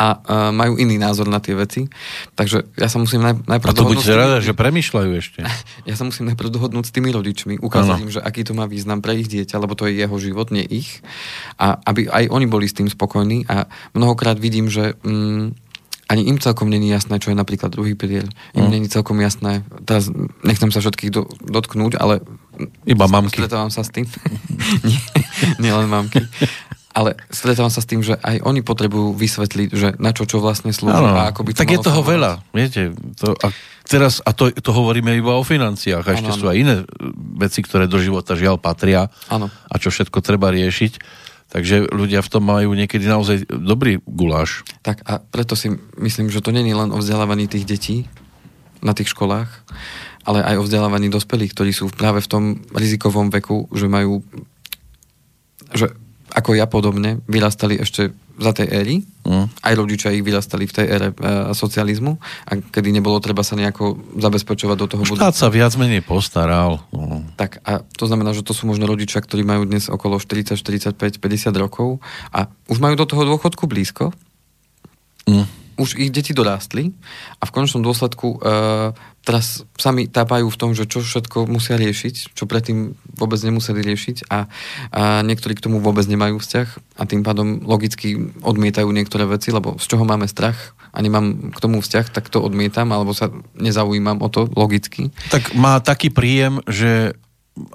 [0.03, 1.87] a uh, majú iný názor na tie veci.
[2.35, 5.39] Takže ja sa musím naj, najprv A to buďte rada, že premyšľajú ešte.
[5.89, 8.03] Ja sa musím najprv dohodnúť s tými rodičmi, ukázať ano.
[8.07, 10.63] im, že aký to má význam pre ich dieťa, lebo to je jeho život, nie
[10.63, 11.03] ich.
[11.59, 13.43] A aby aj oni boli s tým spokojní.
[13.51, 15.53] A mnohokrát vidím, že mm,
[16.07, 18.27] ani im celkom není jasné, čo je napríklad druhý pilier.
[18.55, 18.71] Im mm.
[18.71, 20.07] není celkom jasné, teraz
[20.41, 22.23] nechcem sa všetkých do, dotknúť, ale
[22.87, 23.43] iba mamky.
[23.43, 24.07] Stretávam sa s tým.
[24.87, 24.99] nie,
[25.59, 26.23] nie len mamky
[26.93, 30.69] ale stretávam sa s tým, že aj oni potrebujú vysvetliť, že na čo čo vlastne
[30.69, 32.13] slúži ano, a ako by to Tak je toho fungovať.
[32.13, 32.81] veľa, viete.
[33.17, 33.47] To, a
[33.89, 36.75] teraz, a to, to hovoríme iba o financiách, a ešte ano, sú aj iné
[37.41, 39.49] veci, ktoré do života žiaľ patria ano.
[39.49, 41.25] a čo všetko treba riešiť.
[41.53, 44.65] Takže ľudia v tom majú niekedy naozaj dobrý guláš.
[44.81, 45.69] Tak a preto si
[46.01, 47.97] myslím, že to není len o vzdelávaní tých detí
[48.81, 49.49] na tých školách,
[50.25, 54.25] ale aj o vzdelávaní dospelých, ktorí sú práve v tom rizikovom veku, že majú
[55.73, 55.89] že
[56.33, 58.95] ako ja podobne, vyrastali ešte za tej éry.
[59.21, 59.45] Mm.
[59.45, 61.15] Aj rodičia ich vyrastali v tej ére e,
[61.53, 62.17] socializmu,
[62.49, 66.81] a kedy nebolo treba sa nejako zabezpečovať do toho Štát sa viac menej postaral.
[66.89, 67.21] No.
[67.37, 71.21] Tak a to znamená, že to sú možno rodičia, ktorí majú dnes okolo 40, 45,
[71.21, 72.01] 50 rokov
[72.33, 74.09] a už majú do toho dôchodku blízko.
[75.29, 75.45] Mm.
[75.77, 76.93] Už ich deti dorástli
[77.37, 78.93] a v konečnom dôsledku uh,
[79.23, 84.27] teraz sami tápajú v tom, že čo všetko musia riešiť, čo predtým vôbec nemuseli riešiť
[84.27, 84.51] a,
[84.91, 89.79] a niektorí k tomu vôbec nemajú vzťah a tým pádom logicky odmietajú niektoré veci, lebo
[89.79, 94.19] z čoho máme strach a nemám k tomu vzťah, tak to odmietam alebo sa nezaujímam
[94.19, 95.09] o to logicky.
[95.31, 97.15] Tak má taký príjem, že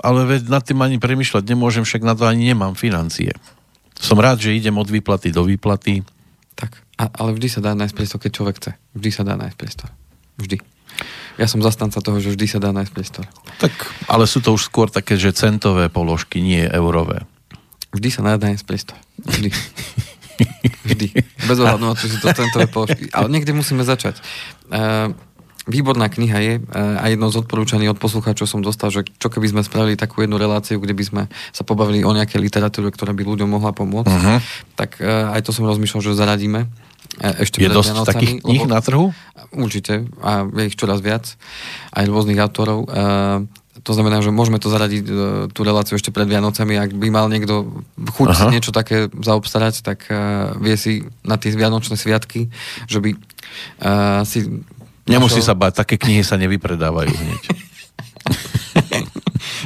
[0.04, 3.32] ale veď nad tým ani premyšľať nemôžem, však na to ani nemám financie.
[3.98, 6.02] Som rád, že idem od výplaty do výplaty.
[6.58, 8.72] Tak, a, ale vždy sa dá nájsť priestor, keď človek chce.
[8.98, 9.90] Vždy sa dá nájsť priestor.
[10.38, 10.77] Vždy.
[11.38, 13.24] Ja som zastanca toho, že vždy sa dá nájsť priestor.
[13.62, 13.70] Tak,
[14.10, 17.22] ale sú to už skôr také, že centové položky, nie eurové.
[17.94, 18.98] Vždy sa dá nájsť priestor.
[19.22, 19.54] Vždy.
[20.86, 21.06] Vždy.
[21.46, 23.06] Bez ohľadu na to, že to centové položky.
[23.14, 24.18] Ale niekde musíme začať.
[24.66, 25.14] Uh,
[25.68, 29.52] výborná kniha je uh, a jedno z odporúčaní od poslucháčov som dostal, že čo keby
[29.52, 33.22] sme spravili takú jednu reláciu, kde by sme sa pobavili o nejakej literatúre, ktorá by
[33.22, 34.38] ľuďom mohla pomôcť, uh-huh.
[34.74, 36.88] tak uh, aj to som rozmýšľal, že zaradíme
[37.18, 39.10] ešte je dosť Vianocami, takých kníh na trhu?
[39.50, 41.34] Určite a je ich čoraz viac
[41.90, 42.86] aj rôznych autorov.
[43.82, 45.12] To znamená, že môžeme to zaradiť e,
[45.54, 46.76] tú reláciu ešte pred Vianocami.
[46.76, 48.46] Ak by mal niekto chuť Aha.
[48.52, 50.10] niečo také zaobstarať, tak
[50.60, 52.52] vie si na tie Vianočné sviatky,
[52.90, 53.10] že by
[54.28, 54.38] si...
[55.08, 55.48] Nemusí našiel...
[55.48, 57.42] sa báť, také knihy sa nevypredávajú hneď.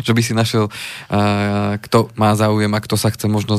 [0.06, 3.58] že by si našiel, uh, kto má záujem a kto sa chce možno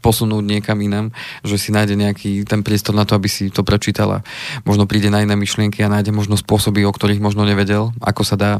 [0.00, 1.10] posunúť niekam inám,
[1.42, 4.24] že si nájde nejaký ten priestor na to, aby si to prečítal a
[4.68, 8.36] možno príde na iné myšlienky a nájde možno spôsoby, o ktorých možno nevedel, ako sa
[8.36, 8.50] dá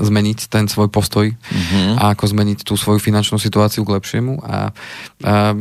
[0.00, 1.98] zmeniť ten svoj postoj uh-huh.
[1.98, 5.52] a ako zmeniť tú svoju finančnú situáciu k lepšiemu a uh,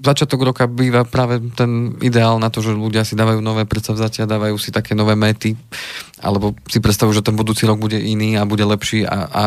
[0.00, 4.54] začiatok roka býva práve ten ideál na to, že ľudia si dávajú nové predsavzatia, dávajú
[4.56, 5.58] si také nové méty
[6.22, 9.42] alebo si predstavujú, že ten budúci rok bude iný a bude lepší a, a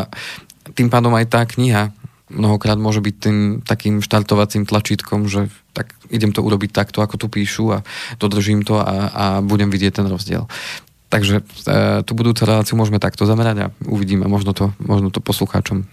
[0.76, 1.96] tým pádom aj tá kniha
[2.32, 7.28] mnohokrát môže byť tým takým štartovacím tlačítkom, že tak idem to urobiť takto, ako tu
[7.28, 7.78] píšu a
[8.20, 10.48] dodržím to a, a budem vidieť ten rozdiel.
[11.12, 11.44] Takže e,
[12.08, 15.84] tú budúcu reláciu môžeme takto zamerať a uvidíme možno to, možno to poslucháčom.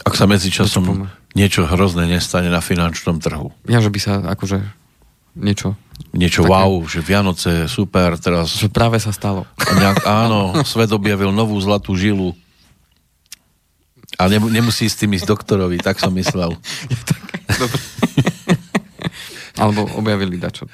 [0.00, 3.52] Ak sa medzi časom niečo hrozné nestane na finančnom trhu.
[3.68, 4.64] Ja, že by sa akože
[5.36, 5.76] niečo...
[6.16, 8.56] Niečo také, wow, že Vianoce, super, teraz...
[8.56, 9.44] Že práve sa stalo.
[9.60, 12.32] Nejak, áno, svet objavil novú zlatú žilu.
[14.16, 16.56] A ne, nemusí s tým ísť doktorovi, tak som myslel.
[19.56, 20.68] Alebo objavili dačo.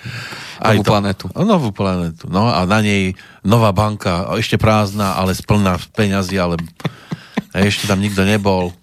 [0.59, 1.27] Novú to, planetu.
[1.39, 2.27] Novú planetu.
[2.27, 3.15] No a na nej
[3.47, 6.59] nová banka, ešte prázdna, ale splná peňazí, ale
[7.55, 8.75] ešte tam nikto nebol.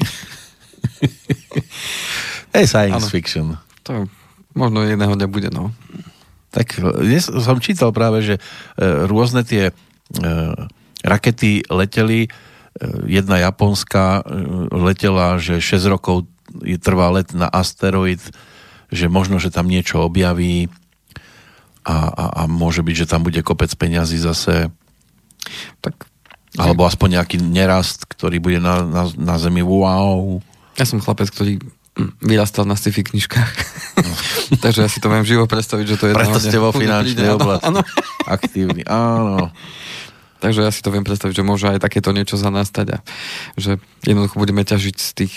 [2.54, 3.10] Hey, science ano.
[3.10, 3.46] fiction.
[3.82, 4.06] To
[4.54, 5.74] možno jedného dňa bude, no.
[6.54, 8.40] Tak dnes som čítal práve, že e,
[9.10, 9.72] rôzne tie e,
[11.02, 12.30] rakety leteli,
[13.06, 14.26] jedna japonská
[14.74, 16.26] letela, že 6 rokov
[16.82, 18.18] trvá let na asteroid,
[18.94, 20.70] že možno, že tam niečo objaví
[21.82, 24.70] a, a, a môže byť, že tam bude kopec peňazí zase.
[25.82, 26.06] Tak,
[26.54, 29.60] alebo aspoň nejaký nerast, ktorý bude na, na, na Zemi.
[29.60, 30.38] Wow.
[30.78, 31.58] Ja som chlapec, ktorý
[32.22, 33.52] vyrastal na sci-fi knižkách.
[33.98, 34.14] No.
[34.64, 36.14] Takže ja si to viem živo predstaviť, že to je...
[36.14, 37.82] Preto ste vo finančnej oblasti áno.
[38.26, 38.82] aktívni.
[38.86, 39.50] Áno.
[40.42, 43.04] Takže ja si to viem predstaviť, že môže aj takéto niečo za nastať a
[43.56, 45.34] že jednoducho budeme ťažiť z tých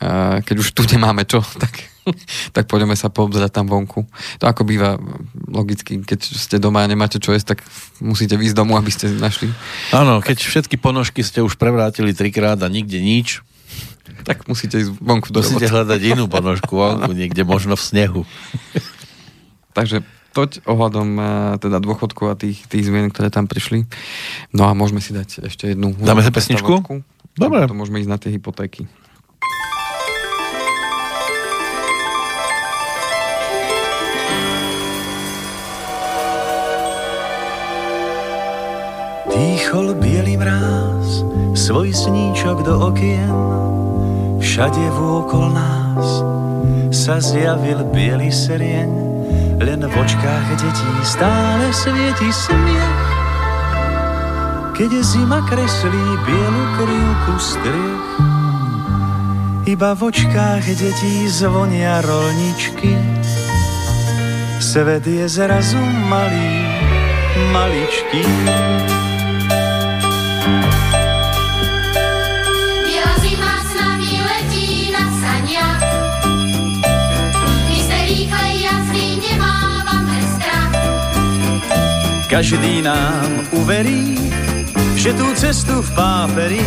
[0.00, 1.72] a keď už tu nemáme čo, tak,
[2.56, 4.06] tak poďme sa poobzerať tam vonku.
[4.40, 4.98] To ako býva
[5.50, 7.60] logicky, keď ste doma a nemáte čo jesť, tak
[7.98, 9.50] musíte výjsť domu, aby ste našli.
[9.90, 13.42] Áno, keď všetky ponožky ste už prevrátili trikrát a nikde nič,
[14.22, 18.22] tak musíte ísť vonku do Musíte hľadať inú ponožku vonku, niekde možno v snehu.
[19.74, 20.02] Takže
[20.36, 21.26] toť ohľadom uh,
[21.56, 23.88] teda dôchodku a tých, tých zmien, ktoré tam prišli.
[24.52, 25.96] No a môžeme si dať ešte jednu...
[25.96, 26.84] Dáme sa pesničku?
[27.36, 27.64] Dobre.
[27.64, 28.84] To môžeme ísť na tie hypotéky.
[39.66, 41.26] Dýchol bielý mráz,
[41.58, 43.34] svoj sníčok do okien,
[44.38, 46.22] Všade vôkol nás
[46.94, 48.86] sa zjavil biely serieň,
[49.58, 53.06] len v očkách detí stále svieti smiech.
[54.78, 58.06] Keď zima kreslí bielu krivku striech,
[59.66, 62.94] iba v očkách detí zvonia rolničky.
[64.62, 66.54] Svet je zrazu malý,
[67.50, 68.22] maličký.
[82.36, 84.12] Každý nám uverí,
[84.92, 86.60] že tú cestu v páperi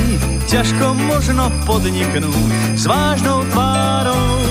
[0.49, 4.49] ťažko možno podniknúť s vážnou tvárou.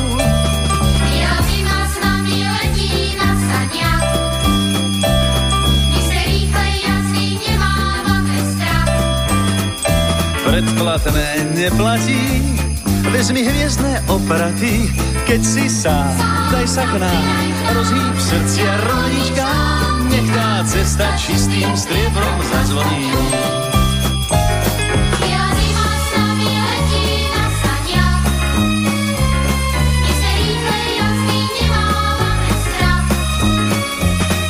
[10.46, 12.46] Predplatné neplatí,
[13.10, 14.86] vezmi hviezdne opraty,
[15.26, 16.14] keď si sám,
[16.54, 17.26] daj sa k nám,
[17.74, 19.67] rozhýb srdcia rodička
[20.18, 23.06] nech tá cesta čistým striebrom zazvoní.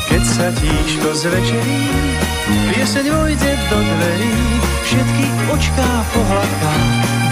[0.08, 1.84] Keď sa tíško zvečerí,
[2.72, 4.36] pieseň vojde do dverí,
[4.88, 6.74] všetky očká pohľadká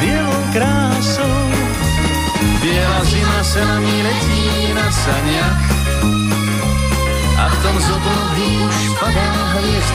[0.04, 1.40] bielou krásou.
[2.60, 4.44] Biela zima sa na mi letí
[4.76, 5.76] na saniach,
[7.36, 8.15] a v tom z oblohy už padá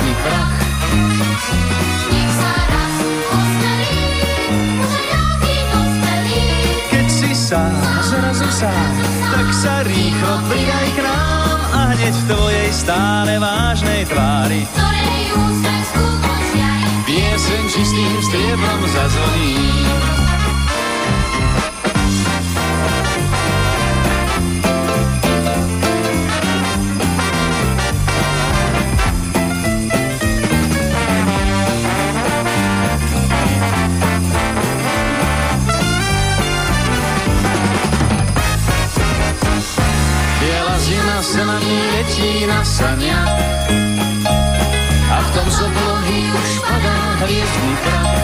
[0.02, 0.54] hviezdny prach.
[2.12, 2.98] Nech sa raz
[3.30, 3.98] osmelí,
[6.90, 8.94] Keď si sám, zrazu sám,
[9.32, 15.82] tak sa rýchlo pridaj k nám a hneď v tvojej stále vážnej tvári, ktorej úsmev
[15.94, 16.70] skutočne
[17.06, 20.31] pieseň čistým striebrom zazvoní.
[42.72, 43.20] Letí na sania
[45.12, 48.16] a v tom z oblohy už padá hviezdný prach.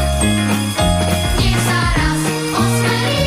[1.38, 2.22] Nech sa raz
[2.56, 3.20] osmelí,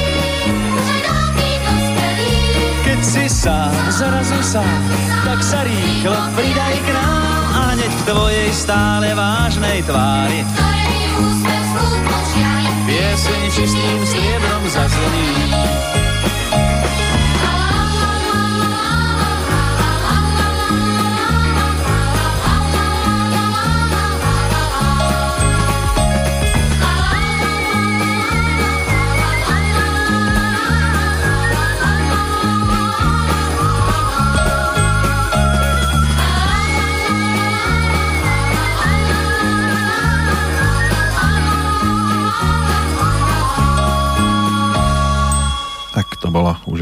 [2.84, 4.82] Keď si sám, zrazu sám,
[5.24, 11.64] tak sa rýchlo pridaj k nám a hneď v tvojej stále vážnej tvári, ktorej úsmev
[11.76, 15.79] skúpočiaj, pieseň čistým striebrom zazvoní.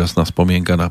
[0.08, 0.88] Úžasná spomienka na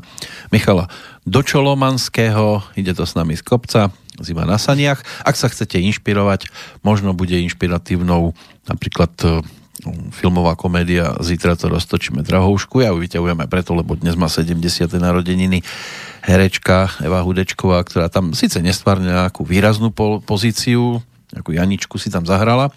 [0.54, 0.86] Michala
[1.26, 2.62] Dočolomanského.
[2.78, 3.90] Ide to s nami z kopca,
[4.22, 5.02] zima na saniach.
[5.26, 6.46] Ak sa chcete inšpirovať,
[6.86, 8.30] možno bude inšpiratívnou
[8.70, 9.42] napríklad e,
[10.14, 12.78] filmová komédia Zítra to roztočíme drahoušku.
[12.78, 14.86] Ja ju vyťahujem aj preto, lebo dnes má 70.
[14.86, 15.66] narodeniny
[16.22, 19.90] herečka Eva Hudečková, ktorá tam síce nestvárne nejakú výraznú
[20.22, 21.02] pozíciu,
[21.34, 22.70] ako Janičku si tam zahrala,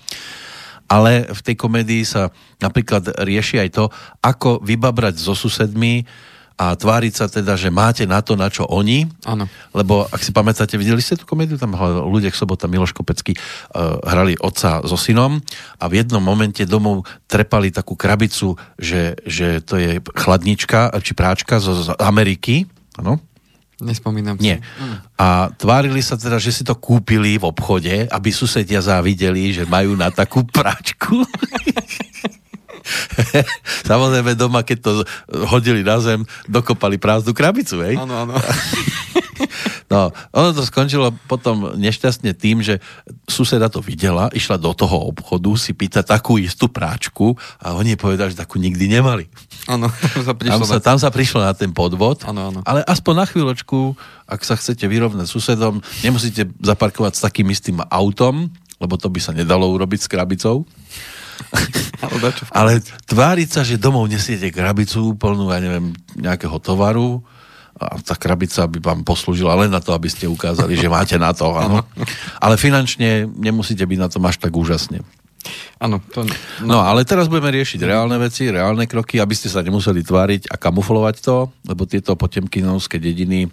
[0.89, 3.85] ale v tej komédii sa napríklad rieši aj to,
[4.25, 6.09] ako vybabrať so susedmi
[6.61, 9.09] a tváriť sa teda, že máte na to, na čo oni.
[9.25, 9.49] Áno.
[9.73, 11.57] Lebo, ak si pamätáte, videli ste tú komédiu?
[11.57, 11.73] Tam
[12.05, 15.41] ľudia sobota Miloš Kopecký uh, hrali otca so synom
[15.81, 21.57] a v jednom momente domov trepali takú krabicu, že, že to je chladnička či práčka
[21.57, 22.69] zo, z Ameriky.
[23.01, 23.17] Áno
[23.81, 24.45] Nespomínam si.
[24.45, 24.61] Nie.
[24.61, 24.95] Mm.
[25.17, 29.97] A tvárili sa teda, že si to kúpili v obchode, aby susedia závideli, že majú
[29.97, 31.25] na takú práčku.
[33.89, 34.91] Samozrejme doma, keď to
[35.49, 37.95] hodili na zem, dokopali prázdnu krabicu, hej?
[37.97, 38.35] Áno, áno.
[39.91, 42.79] No, ono to skončilo potom nešťastne tým, že
[43.27, 48.31] suseda to videla, išla do toho obchodu si pýtať takú istú práčku a oni povedali,
[48.31, 49.27] že takú nikdy nemali.
[49.67, 49.91] Áno,
[50.39, 52.59] tam, sa, tam sa prišlo na ten podvod, ano, ano.
[52.63, 53.99] ale aspoň na chvíľočku,
[54.31, 58.47] ak sa chcete vyrovnať susedom, nemusíte zaparkovať s takým istým autom,
[58.79, 60.63] lebo to by sa nedalo urobiť s krabicou.
[62.49, 67.21] Ale tváriť sa, že domov nesiete krabicu plnú, ja neviem, nejakého tovaru,
[67.81, 71.33] a tá krabica by vám poslúžila len na to, aby ste ukázali, že máte na
[71.33, 71.81] to, áno.
[72.37, 75.01] Ale finančne nemusíte byť na tom až tak úžasne.
[75.81, 75.97] Áno.
[76.13, 76.33] To, no.
[76.61, 80.55] no ale teraz budeme riešiť reálne veci, reálne kroky, aby ste sa nemuseli tváriť a
[80.61, 83.49] kamuflovať to, lebo tieto potemkinovské dediny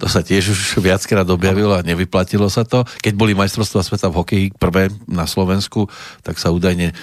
[0.00, 2.84] to sa tiež už viackrát objavilo a nevyplatilo sa to.
[3.04, 5.88] Keď boli majstrovstvá sveta v hokeji prvé na Slovensku,
[6.24, 6.94] tak sa údajne e,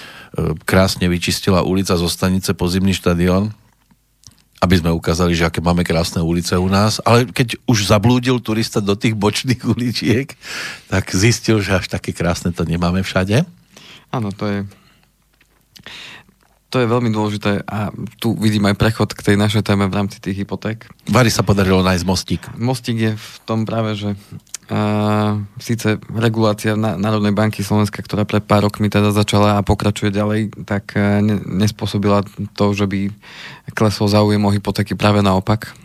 [0.66, 3.54] krásne vyčistila ulica zo stanice po zimný štadión
[4.62, 8.78] aby sme ukázali, že aké máme krásne ulice u nás, ale keď už zablúdil turista
[8.78, 10.30] do tých bočných uličiek,
[10.86, 13.42] tak zistil, že až také krásne to nemáme všade.
[14.14, 14.58] Áno, to je
[16.72, 20.24] to je veľmi dôležité a tu vidím aj prechod k tej našej téme v rámci
[20.24, 20.88] tých hypoték.
[21.04, 22.42] Vary sa podarilo nájsť mostík.
[22.56, 28.64] Mostík je v tom práve, že uh, síce regulácia Národnej banky Slovenska, ktorá pred pár
[28.64, 32.24] rokmi teda začala a pokračuje ďalej, tak uh, ne, nespôsobila
[32.56, 33.12] to, že by
[33.76, 35.76] klesol záujem o hypotéky práve naopak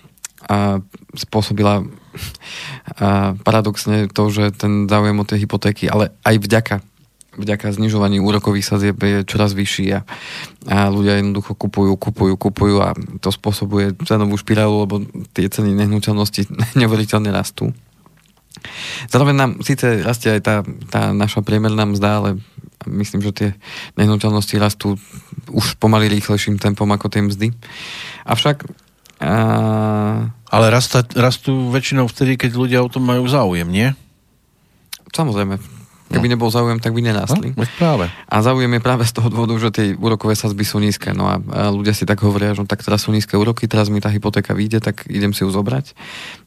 [0.47, 0.79] a
[1.19, 1.83] spôsobila
[2.97, 6.75] a paradoxne to, že ten záujem o tie hypotéky, ale aj vďaka
[7.37, 10.01] vďaka znižovaní úrokových sadzieb je čoraz vyšší a,
[10.67, 14.95] a ľudia jednoducho kupujú, kupujú, kupujú a to spôsobuje cenovú špirálu, lebo
[15.31, 16.49] tie ceny nehnuteľnosti
[16.81, 17.71] neuveriteľne rastú.
[19.13, 20.55] Zároveň nám síce rastie aj tá,
[20.89, 22.29] tá naša priemerná mzda, ale
[22.89, 23.49] myslím, že tie
[23.95, 24.97] nehnuteľnosti rastú
[25.53, 27.53] už pomaly rýchlejším tempom ako tie mzdy.
[28.25, 28.65] Avšak
[29.21, 29.33] a...
[30.47, 33.91] Ale rastá, rastú väčšinou vtedy, keď ľudia o tom majú záujem, nie?
[35.11, 35.59] Samozrejme,
[36.07, 36.33] Keby no.
[36.39, 37.51] nebol záujem, tak by nenastli.
[37.51, 38.07] No, práve.
[38.31, 41.11] A záujem je práve z toho dôvodu, že tie úrokové sazby sú nízke.
[41.11, 43.91] No a, a ľudia si tak hovoria, že no, tak teraz sú nízke úroky, teraz
[43.91, 45.91] mi tá hypotéka vyjde, tak idem si ju zobrať.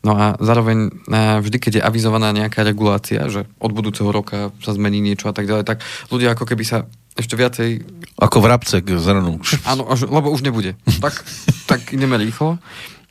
[0.00, 4.72] No a zároveň a vždy, keď je avizovaná nejaká regulácia, že od budúceho roka sa
[4.72, 6.88] zmení niečo a tak ďalej, tak ľudia ako keby sa
[7.18, 7.68] ešte viacej...
[8.16, 9.42] Ako vrabce k zrnu.
[9.68, 10.78] Áno, lebo už nebude.
[11.04, 11.20] tak,
[11.68, 12.56] tak ideme rýchlo.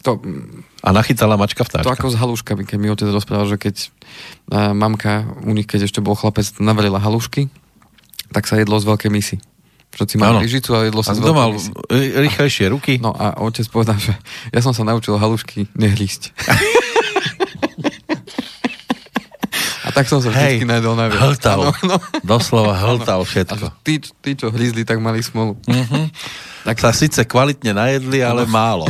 [0.07, 0.15] To,
[0.79, 1.83] a nachytala mačka vtáčka.
[1.83, 5.91] To ako s haluškami, keď mi otec rozprával, že keď uh, mamka u nich, keď
[5.91, 7.51] ešte bol chlapec, navarila halušky,
[8.31, 9.37] tak sa jedlo z veľkej misy.
[9.89, 11.73] Všetci mali lyžicu a jedlo sa a z mal misy.
[11.91, 13.01] rýchlejšie ruky?
[13.01, 14.13] No a otec povedal, že
[14.53, 16.31] ja som sa naučil halušky nehrísť.
[19.99, 21.19] Tak som sa vždy najedol najviac.
[21.19, 21.59] Hltal.
[21.67, 21.97] No, no.
[22.23, 23.67] Doslova hltal všetko.
[23.67, 25.59] A tí, tí, čo hryzli, tak mali smolu.
[25.67, 26.07] Uh-huh.
[26.59, 28.51] Tak sa síce kvalitne najedli, ale no.
[28.51, 28.85] málo.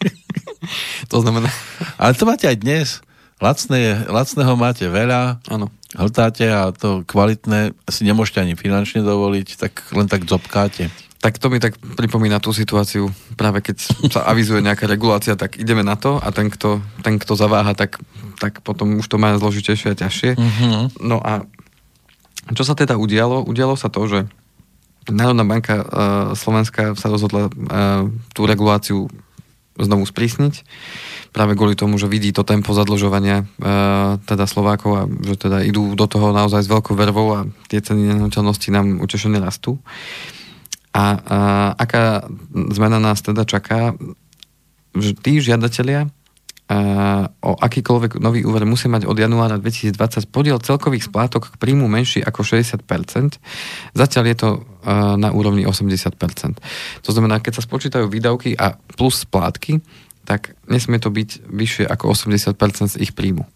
[1.12, 1.52] to znamená...
[2.00, 2.88] Ale to máte aj dnes.
[3.36, 5.36] Lacné, lacného máte veľa.
[5.52, 5.68] Áno.
[5.92, 10.88] Hltáte a to kvalitné si nemôžete ani finančne dovoliť, tak len tak zobkáte.
[11.16, 13.08] Tak to mi tak pripomína tú situáciu,
[13.40, 13.76] práve keď
[14.12, 17.98] sa avizuje nejaká regulácia, tak ideme na to a ten, kto, ten, kto zaváha, tak,
[18.36, 20.30] tak potom už to má zložitejšie a ťažšie.
[20.36, 20.82] Mm-hmm.
[21.02, 21.48] No a
[22.52, 23.42] čo sa teda udialo?
[23.42, 24.28] Udialo sa to, že
[25.10, 25.86] Národná banka uh,
[26.34, 29.06] Slovenska sa rozhodla uh, tú reguláciu
[29.76, 30.64] znovu sprísniť
[31.36, 35.92] práve kvôli tomu, že vidí to tempo zadlžovania uh, teda Slovákov a že teda idú
[35.92, 39.76] do toho naozaj s veľkou vervou a tie ceny nehnuteľnosti nám utešene rastú.
[40.96, 41.18] A uh,
[41.76, 42.24] aká
[42.72, 43.92] zmena nás teda čaká,
[44.96, 46.08] tí žiadatelia
[47.46, 49.94] o akýkoľvek nový úver musí mať od januára 2020
[50.34, 52.82] podiel celkových splátok k príjmu menší ako 60%.
[53.94, 54.48] Zatiaľ je to
[55.14, 56.18] na úrovni 80%.
[57.06, 59.78] To znamená, keď sa spočítajú výdavky a plus splátky,
[60.26, 62.58] tak nesmie to byť vyššie ako 80%
[62.90, 63.46] z ich príjmu.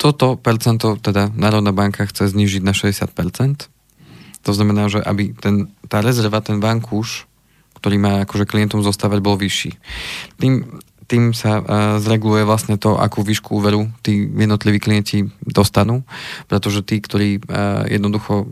[0.00, 3.68] Toto percento teda Národná banka chce znižiť na 60%.
[4.44, 7.28] To znamená, že aby ten, tá rezerva, ten vankúš,
[7.80, 9.76] ktorý má akože klientom zostávať, bol vyšší.
[10.40, 10.80] Tým
[11.10, 11.64] tým sa uh,
[11.98, 16.06] zreguluje vlastne to, akú výšku úveru tí jednotliví klienti dostanú,
[16.46, 18.46] pretože tí, ktorí uh, jednoducho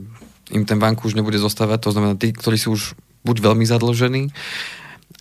[0.51, 4.35] im ten bank už nebude zostávať, to znamená tí, ktorí sú už buď veľmi zadlžení,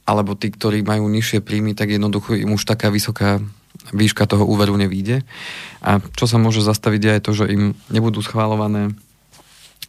[0.09, 3.38] alebo tí, ktorí majú nižšie príjmy, tak jednoducho im už taká vysoká
[3.93, 5.22] výška toho úveru nevíde.
[5.86, 8.97] A čo sa môže zastaviť aj to, že im nebudú schválované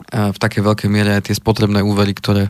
[0.08, 2.48] v takej veľkej miere aj tie spotrebné úvery, ktoré,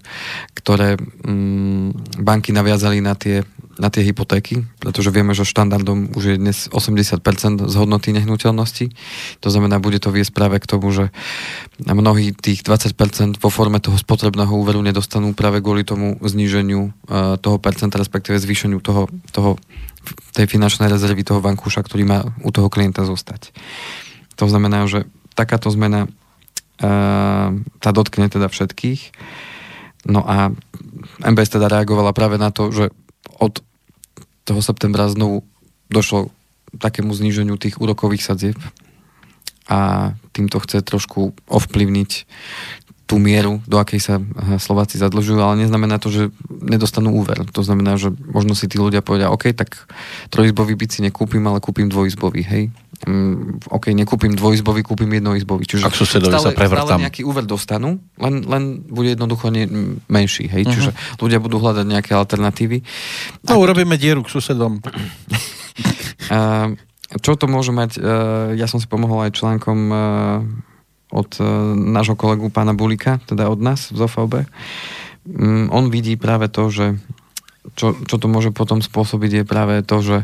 [0.55, 3.43] ktoré mm, banky naviazali na tie,
[3.83, 7.19] na tie hypotéky, pretože vieme, že štandardom už je dnes 80%
[7.67, 8.95] z hodnoty nehnuteľnosti.
[9.43, 11.11] To znamená, bude to viesť práve k tomu, že
[11.83, 17.59] mnohí tých 20% vo forme toho spotrebného úveru nedostanú práve kvôli tomu zníženiu uh, toho
[17.59, 19.59] percenta, respektíve zvýšeniu toho, toho,
[20.35, 23.51] tej finančnej rezervy toho vankúša, ktorý má u toho klienta zostať.
[24.39, 26.07] To znamená, že takáto zmena
[26.79, 29.01] tá dotkne teda všetkých.
[30.07, 30.55] No a
[31.21, 32.95] MBS teda reagovala práve na to, že
[33.39, 33.61] od
[34.47, 35.45] toho septembra znovu
[35.91, 36.31] došlo
[36.73, 38.59] takému zníženiu tých úrokových sadzieb
[39.69, 42.11] a týmto chce trošku ovplyvniť
[43.09, 44.21] tú mieru, do akej sa
[44.61, 46.29] Slováci zadlžujú, ale neznamená to, že
[46.61, 47.41] nedostanú úver.
[47.57, 49.89] To znamená, že možno si tí ľudia povedia, OK, tak
[50.29, 52.69] trojizbový byt si nekúpim, ale kúpim dvojizbový, hej.
[53.07, 55.63] Um, OK, nekúpim dvojizbový, kúpim jednoizbový.
[55.69, 56.99] Čiže Ak susedovi stále, sa prevrtám.
[56.99, 59.71] Stále nejaký úver dostanú, len, len bude jednoducho ne,
[60.11, 60.67] menší, hej.
[60.67, 60.75] Uh-huh.
[60.75, 60.91] Čiže
[61.23, 62.83] ľudia budú hľadať nejaké alternatívy.
[63.47, 63.63] No, A...
[63.63, 64.83] urobíme dieru k susedom.
[67.23, 68.03] čo to môže mať?
[68.03, 69.99] Uh, ja som si pomohol aj článkom uh,
[71.09, 71.45] od e,
[71.75, 74.45] nášho kolegu pána Bulika, teda od nás v ZOFOB.
[75.25, 77.01] Mm, on vidí práve to, že
[77.77, 80.17] čo, čo to môže potom spôsobiť je práve to, že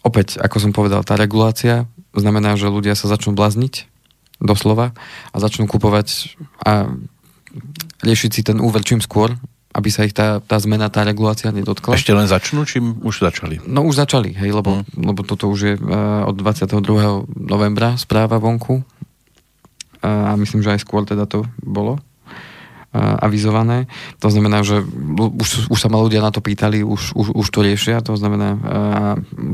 [0.00, 1.84] opäť, ako som povedal, tá regulácia
[2.20, 3.88] znamená, že ľudia sa začnú blazniť
[4.40, 4.92] doslova
[5.32, 6.92] a začnú kupovať a
[8.04, 9.32] riešiť si ten úver čím skôr,
[9.76, 11.96] aby sa ich tá, tá zmena, tá regulácia nedotkla.
[11.96, 13.60] Ešte len začnú, čím už začali?
[13.64, 15.04] No už začali, hej, lebo, hmm.
[15.04, 16.80] lebo toto už je uh, od 22.
[17.36, 18.84] novembra správa vonku
[20.04, 21.98] a myslím, že aj skôr teda to bolo
[22.96, 23.90] avizované.
[24.24, 27.60] To znamená, že už, už sa ma ľudia na to pýtali, už, už, už to
[27.60, 28.00] riešia.
[28.00, 28.56] To znamená,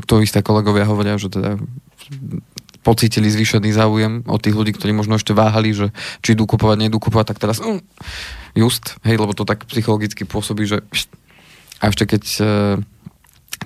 [0.06, 1.58] to isté kolegovia hovoria, že teda
[2.82, 6.98] pocítili zvýšený záujem od tých ľudí, ktorí možno ešte váhali, že či idú kupovať, nejdú
[6.98, 7.78] kupovať, tak teraz um,
[8.58, 10.82] just, hej, lebo to tak psychologicky pôsobí, že
[11.82, 12.44] a ešte keď e,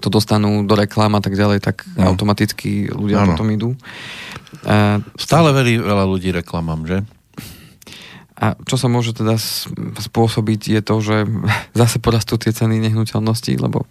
[0.01, 2.13] to dostanú do reklám a tak ďalej, tak no.
[2.13, 3.37] automaticky ľudia ano.
[3.37, 3.71] potom idú.
[4.65, 6.99] A, Stále verí veľa ľudí reklamám, že?
[8.37, 9.41] A čo sa môže teda
[9.97, 11.17] spôsobiť je to, že
[11.81, 13.89] zase porastú tie ceny nehnuteľností, lebo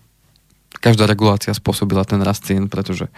[0.86, 3.10] každá regulácia spôsobila ten rast cien, pretože,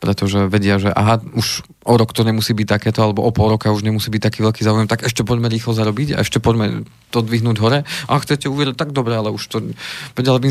[0.00, 3.68] pretože vedia, že aha, už o rok to nemusí byť takéto, alebo o pol roka
[3.68, 7.20] už nemusí byť taký veľký záujem, tak ešte poďme rýchlo zarobiť a ešte poďme to
[7.20, 7.84] dvihnúť hore.
[7.84, 9.60] A chcete uvieť, tak dobre, ale už to,
[10.16, 10.48] veď ale v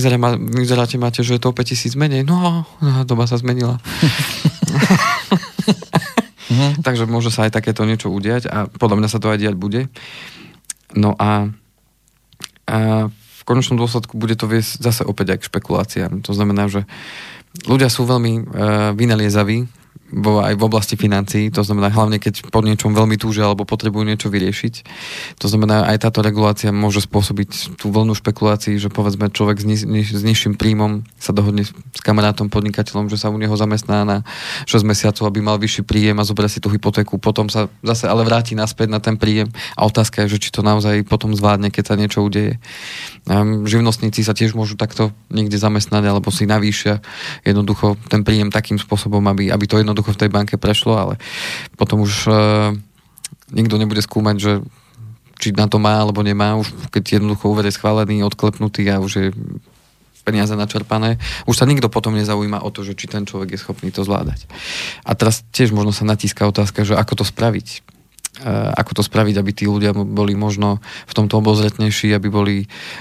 [0.62, 2.22] inzeráte máte, že je to o 5000 menej.
[2.22, 3.82] No, no, doba sa zmenila.
[6.54, 6.78] Mhm.
[6.86, 9.90] Takže môže sa aj takéto niečo udiať a podľa mňa sa to aj diať bude.
[10.94, 11.50] No a,
[12.70, 16.14] a v konečnom dôsledku bude to viesť zase opäť aj k špekuláciám.
[16.24, 16.88] To znamená, že
[17.70, 18.44] ľudia sú veľmi uh,
[18.98, 19.83] vynaliezaví
[20.14, 24.06] vo, aj v oblasti financií, to znamená hlavne keď po niečom veľmi túžia alebo potrebujú
[24.06, 24.74] niečo vyriešiť.
[25.42, 30.06] To znamená aj táto regulácia môže spôsobiť tú vlnu špekulácií, že povedzme človek s, ni,
[30.06, 34.18] s nižším príjmom sa dohodne s kamarátom podnikateľom, že sa u neho zamestná na
[34.70, 38.22] 6 mesiacov, aby mal vyšší príjem a zoberie si tú hypotéku, potom sa zase ale
[38.22, 41.84] vráti naspäť na ten príjem a otázka je, že či to naozaj potom zvládne, keď
[41.90, 42.62] sa niečo udeje.
[43.24, 47.00] Um, živnostníci sa tiež môžu takto niekde zamestnať alebo si navýšia
[47.48, 51.16] jednoducho ten príjem takým spôsobom, aby, aby to jednoducho jednoducho v tej banke prešlo, ale
[51.80, 52.76] potom už uh,
[53.56, 54.52] nikto nebude skúmať, že
[55.40, 59.12] či na to má alebo nemá, už keď jednoducho úver je schválený, odklepnutý a už
[59.16, 59.28] je
[60.24, 63.92] peniaze načerpané, už sa nikto potom nezaujíma o to, že či ten človek je schopný
[63.92, 64.48] to zvládať.
[65.04, 67.84] A teraz tiež možno sa natíska otázka, že ako to spraviť.
[68.80, 70.80] ako to spraviť, aby tí ľudia boli možno
[71.12, 72.56] v tomto obozretnejší, aby boli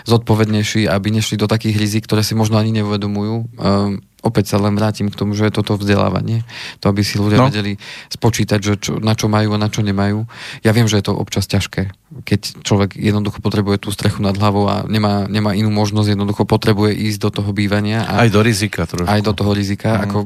[0.04, 3.34] zodpovednejší, aby nešli do takých rizik, ktoré si možno ani neuvedomujú.
[3.54, 6.46] Um, opäť sa len vrátim k tomu, že je toto vzdelávanie.
[6.78, 7.50] To, aby si ľudia no.
[7.50, 7.76] vedeli
[8.08, 10.24] spočítať, že čo, na čo majú a na čo nemajú.
[10.62, 11.90] Ja viem, že je to občas ťažké,
[12.22, 16.94] keď človek jednoducho potrebuje tú strechu nad hlavou a nemá, nemá inú možnosť, jednoducho potrebuje
[16.94, 18.06] ísť do toho bývania.
[18.06, 19.10] A aj do rizika trošku.
[19.10, 19.98] Aj do toho rizika.
[19.98, 20.02] Mm.
[20.06, 20.18] Ako,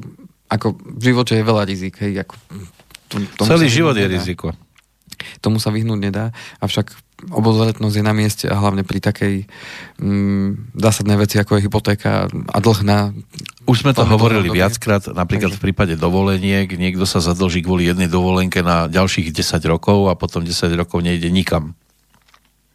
[0.52, 1.96] ako v živote je veľa rizik.
[2.04, 2.34] Hej, ako,
[3.40, 4.52] to, Celý život je riziko.
[5.40, 9.34] Tomu sa vyhnúť nedá, avšak obozretnosť je na mieste a hlavne pri takej
[9.96, 13.16] mm, zásadnej veci, ako je hypotéka a dlh na...
[13.64, 14.60] Už sme to hovorili doby.
[14.60, 15.58] viackrát, napríklad Takže.
[15.58, 20.44] v prípade dovoleniek, niekto sa zadlží kvôli jednej dovolenke na ďalších 10 rokov a potom
[20.44, 21.72] 10 rokov nejde nikam.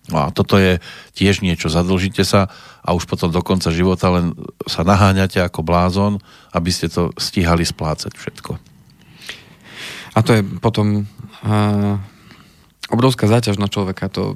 [0.10, 0.82] No a toto je
[1.14, 2.50] tiež niečo, zadlžíte sa
[2.82, 4.34] a už potom do konca života len
[4.66, 6.18] sa naháňate ako blázon,
[6.52, 8.58] aby ste to stíhali splácať všetko.
[10.12, 11.08] A to je potom
[11.46, 11.96] uh,
[12.92, 14.12] obrovská záťaž na človeka.
[14.14, 14.36] To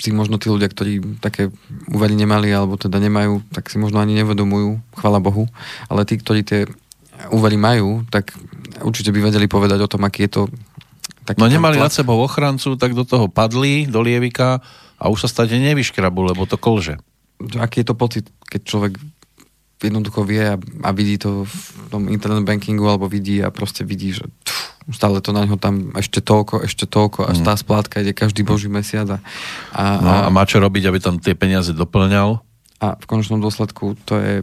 [0.00, 1.52] si možno tí ľudia, ktorí také
[1.86, 5.44] úvery nemali alebo teda nemajú, tak si možno ani nevedomujú, chvala Bohu.
[5.92, 6.64] Ale tí, ktorí tie
[7.28, 8.32] úvery majú, tak
[8.80, 10.42] určite by vedeli povedať o tom, aký je to
[11.38, 14.58] No nemali nad sebou ochrancu, tak do toho padli, do lievika
[14.98, 16.98] a už sa stade nevyškrabu, lebo to kolže.
[17.54, 18.92] Aký je to pocit, keď človek
[19.80, 21.54] jednoducho vie a, a vidí to v
[21.88, 24.58] tom internet bankingu alebo vidí a proste vidí, že tf,
[24.92, 27.44] stále to na ňo tam ešte toľko, ešte toľko, až mm.
[27.46, 29.08] tá splátka ide každý boží mesiac.
[29.08, 29.18] A,
[29.72, 32.42] a, no, a má čo robiť, aby tam tie peniaze doplňal?
[32.80, 34.34] A v konečnom dôsledku to je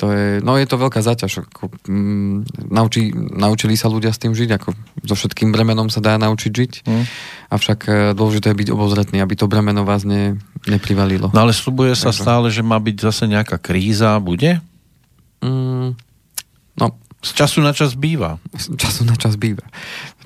[0.00, 1.44] to je, no je to veľká záťaž.
[1.44, 4.72] Ako, mm, naučí, naučili sa ľudia s tým žiť, ako
[5.04, 7.04] so všetkým bremenom sa dá naučiť žiť, mm.
[7.52, 11.28] avšak e, dôležité je byť obozretný, aby to bremeno vás ne, neprivalilo.
[11.36, 12.20] No ale slubuje sa Takže...
[12.24, 14.64] stále, že má byť zase nejaká kríza, bude?
[15.44, 15.92] Mm,
[16.80, 16.86] no,
[17.20, 18.40] z času na čas býva.
[18.56, 19.68] Z času na čas býva.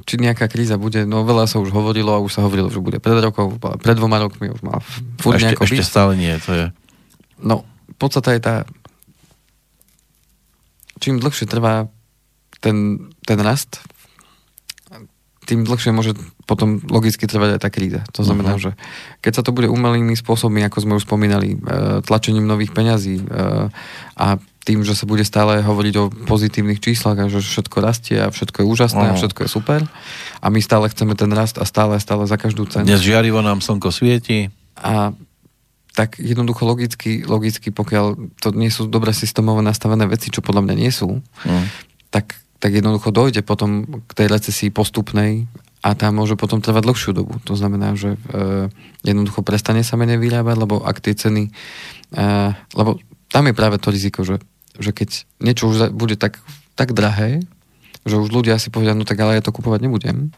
[0.07, 3.03] Či nejaká kríza bude, no veľa sa už hovorilo a už sa hovorilo, že bude
[3.03, 4.79] pred rokom, pred dvoma rokmi už má
[5.19, 5.91] furt ešte, ešte byť.
[5.91, 6.67] stále nie, to je...
[7.43, 7.67] No,
[7.99, 8.55] podstata je tá,
[10.99, 11.89] čím dlhšie trvá
[12.61, 13.83] ten, ten rast,
[15.45, 16.17] tým dlhšie môže
[16.49, 18.01] potom logicky trvať aj tá kríza.
[18.17, 18.73] To znamená, uh-huh.
[18.73, 18.81] že
[19.21, 23.25] keď sa to bude umelými spôsobmi, ako sme už spomínali, e, tlačením nových peňazí e,
[24.17, 24.27] a
[24.65, 28.65] tým, že sa bude stále hovoriť o pozitívnych číslach a že všetko rastie a všetko
[28.65, 29.17] je úžasné uh-huh.
[29.17, 29.81] a všetko je super
[30.41, 32.89] a my stále chceme ten rast a stále, stále za každú cenu.
[32.89, 34.49] Dnes žiarivo nám slnko svieti.
[34.81, 35.13] A
[35.95, 40.75] tak jednoducho logicky, logicky, pokiaľ to nie sú dobre systémové nastavené veci, čo podľa mňa
[40.75, 41.65] nie sú, uh-huh.
[42.11, 45.47] tak, tak jednoducho dojde potom k tej recesii postupnej
[45.87, 47.39] a tá môže potom trvať dlhšiu dobu.
[47.47, 48.73] To znamená, že e,
[49.07, 52.31] jednoducho prestane sa menej vyrábať, lebo ak tie ceny, e,
[52.75, 52.99] lebo
[53.31, 54.43] tam je práve to riziko, že
[54.79, 56.43] že keď niečo už bude tak,
[56.75, 57.43] tak drahé,
[58.03, 60.35] že už ľudia si povedia, no tak ale ja to kupovať nebudem,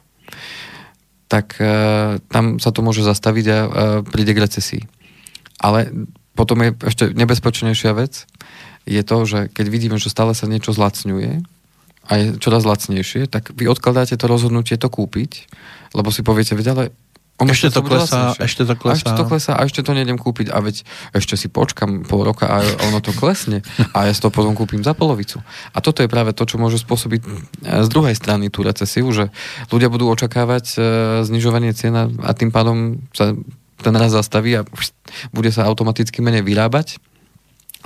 [1.26, 3.68] tak uh, tam sa to môže zastaviť a uh,
[4.06, 4.82] príde k recesii.
[5.62, 5.92] Ale
[6.36, 8.28] potom je ešte nebezpečnejšia vec,
[8.86, 11.42] je to, že keď vidíme, že stále sa niečo zlacňuje
[12.06, 15.50] a je čoraz lacnejšie, tak vy odkladáte to rozhodnutie to kúpiť,
[15.90, 16.84] lebo si poviete, veď ale
[17.36, 18.96] on ešte to, klesá, ešte to klesá.
[18.96, 22.24] A ešte to klesá a ešte to nejdem kúpiť a veď ešte si počkam pol
[22.24, 23.60] roka a ono to klesne
[23.92, 25.44] a ja si to potom kúpim za polovicu.
[25.76, 27.28] A toto je práve to, čo môže spôsobiť e,
[27.84, 29.28] z druhej strany tú recesiu, že
[29.68, 30.76] ľudia budú očakávať e,
[31.28, 33.36] znižovanie cien a tým pádom sa
[33.80, 34.66] ten raz zastaví a
[35.30, 37.00] bude sa automaticky menej vyrábať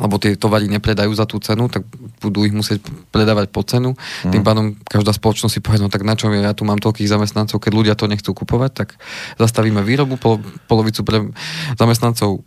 [0.01, 1.84] lebo tie tovary nepredajú za tú cenu, tak
[2.24, 2.80] budú ich musieť
[3.12, 3.93] predávať po cenu.
[4.24, 4.32] Mm.
[4.32, 7.61] Tým pádom každá spoločnosť si povie, no tak na čo ja tu mám toľkých zamestnancov,
[7.61, 8.88] keď ľudia to nechcú kupovať, tak
[9.36, 11.28] zastavíme výrobu, pol, polovicu pre
[11.76, 12.41] zamestnancov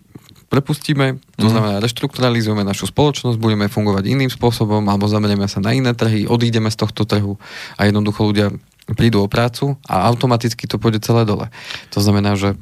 [0.50, 1.54] prepustíme, to mm.
[1.54, 6.70] znamená reštrukturalizujeme našu spoločnosť, budeme fungovať iným spôsobom, alebo zamerieme sa na iné trhy, odídeme
[6.70, 7.42] z tohto trhu
[7.74, 8.54] a jednoducho ľudia
[8.94, 11.50] prídu o prácu a automaticky to pôjde celé dole.
[11.90, 12.54] To znamená, že...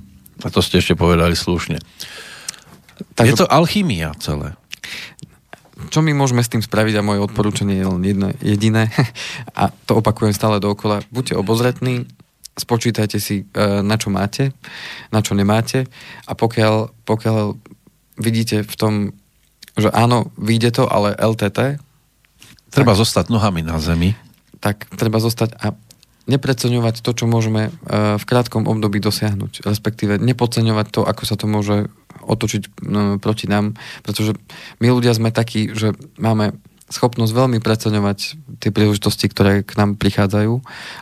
[0.41, 1.84] A to ste ešte povedali slušne.
[3.17, 3.29] Takže...
[3.29, 4.55] Je to alchymia celé
[5.89, 8.93] čo my môžeme s tým spraviť a moje odporúčanie je len jedno, jediné
[9.59, 11.01] a to opakujem stále dookola.
[11.09, 12.05] Buďte obozretní,
[12.53, 14.53] spočítajte si, e, na čo máte,
[15.09, 15.89] na čo nemáte
[16.29, 17.57] a pokiaľ, pokiaľ
[18.21, 18.93] vidíte v tom,
[19.79, 21.79] že áno, vyjde to, ale LTT...
[22.71, 24.15] Treba tak, zostať nohami na zemi.
[24.61, 25.73] Tak, treba zostať a
[26.30, 27.72] nepreceňovať to, čo môžeme e,
[28.17, 31.89] v krátkom období dosiahnuť, respektíve nepodceňovať to, ako sa to môže
[32.22, 32.86] otočiť
[33.17, 33.74] proti nám,
[34.05, 34.38] pretože
[34.78, 36.53] my ľudia sme takí, že máme
[36.91, 38.19] schopnosť veľmi preceňovať
[38.59, 40.53] tie príležitosti, ktoré k nám prichádzajú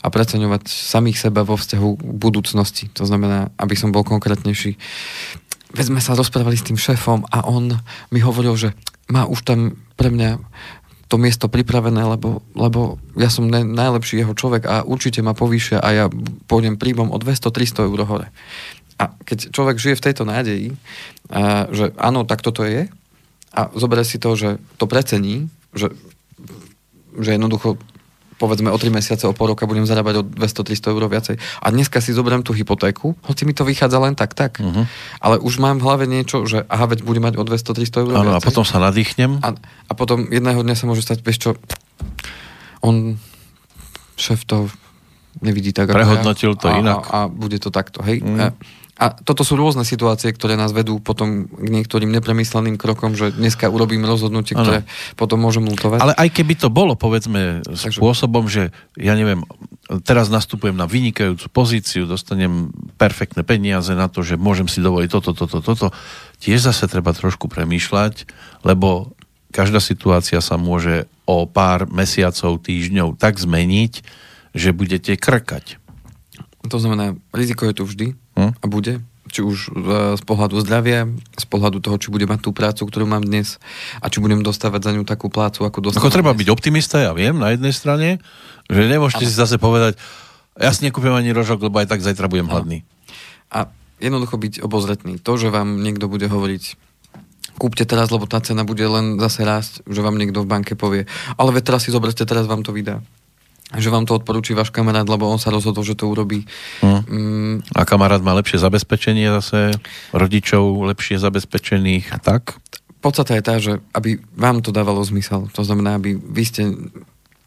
[0.06, 2.88] a preceňovať samých seba vo vzťahu k budúcnosti.
[2.96, 4.78] To znamená, aby som bol konkrétnejší.
[5.74, 7.74] Veď sme sa rozprávali s tým šéfom a on
[8.14, 8.70] mi hovoril, že
[9.10, 10.38] má už tam pre mňa
[11.10, 15.82] to miesto pripravené, lebo, lebo ja som ne, najlepší jeho človek a určite ma povýšia
[15.82, 16.06] a ja
[16.46, 18.28] pôjdem príjmom o 200-300 eur hore.
[19.02, 20.68] A keď človek žije v tejto nádeji,
[21.34, 22.86] a, že áno, tak toto je
[23.50, 25.90] a zoberie si to, že to precení, že,
[27.18, 27.82] že jednoducho
[28.40, 31.36] povedzme o 3 mesiace, o pol roka budem zarábať o 200-300 eur viacej.
[31.60, 34.64] A dneska si zoberiem tú hypotéku, hoci mi to vychádza len tak, tak.
[34.64, 34.88] Uh-huh.
[35.20, 38.32] Ale už mám v hlave niečo, že aha, veď budem mať o 200-300 eur Áno,
[38.34, 39.44] a potom sa nadýchnem.
[39.44, 41.50] A, a potom jedného dňa sa môže stať, vieš čo,
[42.80, 43.20] on,
[44.16, 44.72] šéf to
[45.44, 47.04] nevidí tak, Prehodnotil to a, inak.
[47.12, 48.24] A, a bude to takto, hej.
[48.24, 48.40] Mm.
[48.40, 48.46] A
[49.00, 54.04] toto sú rôzne situácie, ktoré nás vedú potom k niektorým nepremysleným krokom, že dneska urobím
[54.04, 55.16] rozhodnutie, ktoré ano.
[55.16, 56.04] potom môžem lutovať.
[56.04, 57.96] Ale aj keby to bolo, povedzme, Takže...
[57.96, 59.48] spôsobom, že ja neviem,
[60.04, 65.32] teraz nastupujem na vynikajúcu pozíciu, dostanem perfektné peniaze na to, že môžem si dovoliť toto,
[65.32, 65.88] toto, toto,
[66.44, 68.28] tiež zase treba trošku premýšľať,
[68.68, 69.16] lebo
[69.56, 74.04] každá situácia sa môže o pár mesiacov, týždňov tak zmeniť,
[74.52, 75.80] že budete krkať.
[76.68, 78.08] To znamená, riziko je tu vždy
[78.40, 78.52] hm?
[78.56, 81.06] a bude, či už e, z pohľadu zdravia,
[81.38, 83.62] z pohľadu toho, či budem mať tú prácu, ktorú mám dnes
[84.02, 86.40] a či budem dostávať za ňu takú plácu, ako dostávam Ako treba dnes.
[86.44, 88.24] byť optimista, ja viem, na jednej strane,
[88.72, 89.32] že nemôžete ale...
[89.32, 90.00] si zase povedať,
[90.60, 92.84] ja si nekúpim ani rožok, lebo aj tak zajtra budem hladný.
[93.54, 93.72] A
[94.04, 95.16] jednoducho byť obozretný.
[95.24, 96.76] To, že vám niekto bude hovoriť,
[97.56, 101.08] kúpte teraz, lebo tá cena bude len zase rásť, že vám niekto v banke povie,
[101.40, 103.00] ale veď teraz si zoberte, teraz vám to vydá
[103.78, 106.50] že vám to odporúči váš kamarát, lebo on sa rozhodol, že to urobí.
[106.82, 107.02] Hm.
[107.06, 107.56] Mm.
[107.78, 109.78] A kamarát má lepšie zabezpečenie zase,
[110.10, 112.58] rodičov lepšie zabezpečených, tak?
[113.00, 115.48] Podstata je tá, že aby vám to dávalo zmysel.
[115.54, 116.64] To znamená, aby vy ste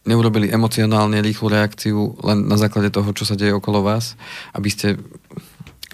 [0.02, 4.18] neurobili emocionálne rýchlu reakciu len na základe toho, čo sa deje okolo vás,
[4.54, 4.98] aby ste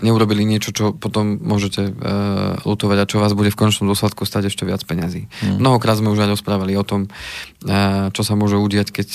[0.01, 4.51] neurobili niečo, čo potom môžete uh, lutovať a čo vás bude v končnom dôsledku stať
[4.51, 5.27] ešte viac peňazí.
[5.43, 5.59] Mm.
[5.59, 9.09] Mnohokrát sme už aj rozprávali o tom, uh, čo sa môže udiať, keď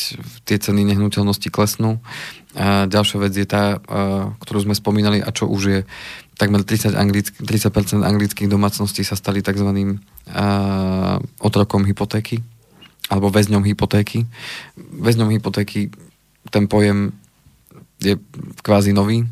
[0.44, 2.04] tie ceny nehnuteľnosti klesnú.
[2.54, 5.80] A ďalšia vec je tá, uh, ktorú sme spomínali a čo už je
[6.38, 9.70] takmer 30, anglick, 30% anglických domácností sa stali tzv.
[9.70, 12.44] Uh, otrokom hypotéky
[13.12, 14.26] alebo väzňom hypotéky.
[14.78, 15.92] Väzňom hypotéky
[16.50, 17.12] ten pojem
[18.00, 18.20] je
[18.64, 19.24] kvázi nový,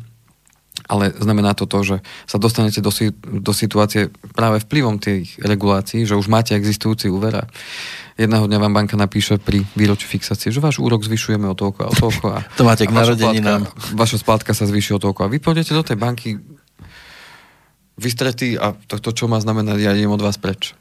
[0.88, 1.96] ale znamená to to, že
[2.26, 2.90] sa dostanete do,
[3.22, 7.44] do situácie práve vplyvom tých regulácií, že už máte existujúci úver a
[8.18, 11.88] jedného dňa vám banka napíše pri výročí fixácie, že váš úrok zvyšujeme o toľko a
[11.88, 12.26] o toľko.
[12.34, 13.66] A, to máte k narodeninám.
[13.96, 16.36] Vaša splátka sa zvýši o toľko a vy pôjdete do tej banky
[17.96, 20.74] vystretí a to, to čo má znamenať, ja idem od vás preč.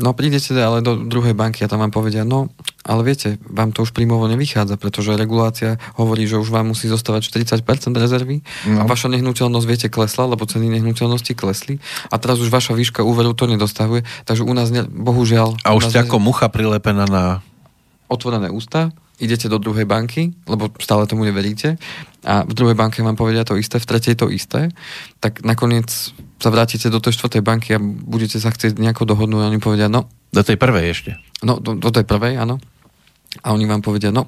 [0.00, 2.48] No prídete ale do druhej banky a tam vám povedia, no
[2.80, 7.28] ale viete, vám to už príjmovo nevychádza, pretože regulácia hovorí, že už vám musí zostávať
[7.28, 8.40] 40% rezervy
[8.72, 8.82] no.
[8.82, 11.76] a vaša nehnuteľnosť, viete, klesla, lebo ceny nehnuteľnosti klesli
[12.08, 15.60] a teraz už vaša výška úveru to nedostavuje, takže u nás, ne, bohužiaľ...
[15.60, 17.44] A už ste ako mucha prilepená na...
[18.08, 21.76] Otvorené ústa, idete do druhej banky, lebo stále tomu neveríte
[22.26, 24.72] a v druhej banke vám povedia to isté, v tretej to isté,
[25.22, 25.90] tak nakoniec
[26.42, 29.86] sa vrátite do tej štvrtej banky a budete sa chcieť nejako dohodnúť a oni povedia,
[29.86, 30.10] no...
[30.34, 31.10] Do tej prvej ešte.
[31.46, 32.58] No, do, do tej prvej, áno.
[33.46, 34.26] A oni vám povedia, no,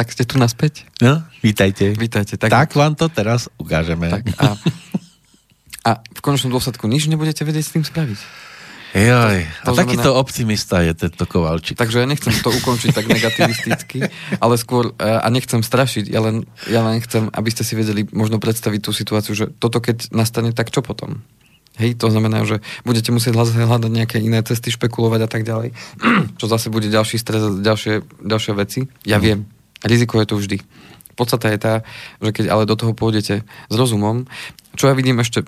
[0.00, 0.88] tak ste tu naspäť.
[1.04, 1.92] No, vítajte.
[1.92, 2.40] Vítajte.
[2.40, 4.08] Tak, tak vám to teraz ukážeme.
[4.08, 4.56] Tak a,
[5.88, 8.18] a v konečnom dôsledku nič nebudete vedieť s tým spraviť.
[8.90, 11.78] Joj, to, to a znamená, takýto optimista je tento Kovalčík.
[11.78, 14.02] Takže ja nechcem to ukončiť tak negativisticky,
[14.44, 18.02] ale skôr, e, a nechcem strašiť, ja len, ja len chcem, aby ste si vedeli
[18.10, 21.22] možno predstaviť tú situáciu, že toto keď nastane, tak čo potom?
[21.78, 25.70] Hej, to znamená, že budete musieť hľadať nejaké iné cesty, špekulovať a tak ďalej,
[26.42, 28.90] čo zase bude ďalší stres, ďalšie, ďalšie veci.
[29.06, 29.22] Ja mhm.
[29.22, 29.38] viem,
[29.86, 30.58] riziko je tu vždy.
[31.14, 31.74] Podstata je tá,
[32.18, 34.26] že keď ale do toho pôjdete s rozumom,
[34.74, 35.46] čo ja vidím ešte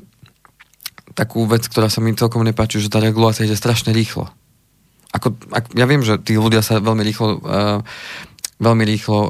[1.14, 4.28] takú vec, ktorá sa mi celkom nepáči, že tá regulácia ide strašne rýchlo.
[5.12, 7.84] Ako, ak, ja viem, že tí ľudia sa veľmi rýchlo uh,
[8.62, 9.28] veľmi rýchlo uh,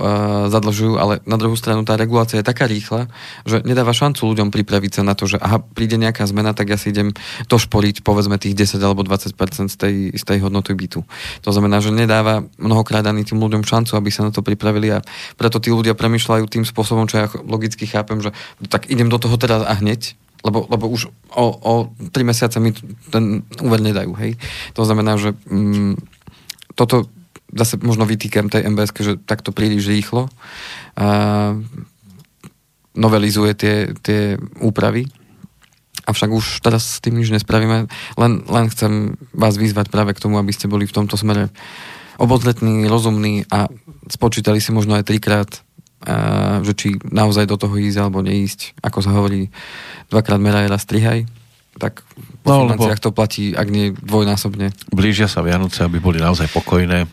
[0.52, 3.08] zadlžujú, ale na druhú stranu tá regulácia je taká rýchla,
[3.48, 6.76] že nedáva šancu ľuďom pripraviť sa na to, že aha, príde nejaká zmena, tak ja
[6.76, 7.16] si idem
[7.48, 9.32] to šporiť, povedzme tých 10 alebo 20%
[9.72, 11.00] z tej, z tej hodnoty bytu.
[11.48, 14.98] To znamená, že nedáva mnohokrát ani tým ľuďom šancu, aby sa na to pripravili a
[15.40, 18.36] preto tí ľudia premyšľajú tým spôsobom, čo ja logicky chápem, že
[18.68, 21.72] tak idem do toho teraz a hneď, lebo, lebo už o, o
[22.10, 22.74] 3 mesiace mi
[23.10, 24.34] ten úver nedajú, hej.
[24.74, 25.94] To znamená, že mm,
[26.74, 27.06] toto
[27.52, 30.32] zase možno vytýkam tej MBS, že takto príliš rýchlo
[30.96, 31.06] a
[32.92, 34.20] novelizuje tie, tie
[34.60, 35.08] úpravy.
[36.02, 37.86] Avšak už teraz s tým nič nespravíme.
[38.18, 41.52] Len, len chcem vás vyzvať práve k tomu, aby ste boli v tomto smere
[42.20, 43.70] obozretní, rozumní a
[44.10, 45.48] spočítali si možno aj trikrát
[46.62, 48.78] že či naozaj do toho ísť alebo neísť.
[48.82, 49.48] Ako sa hovorí,
[50.10, 51.26] dvakrát meraj, raz strihaj.
[51.80, 52.04] Tak
[52.44, 54.76] po no, financiách to platí, ak nie dvojnásobne.
[54.92, 57.08] Blížia sa Vianoce, aby boli naozaj pokojné.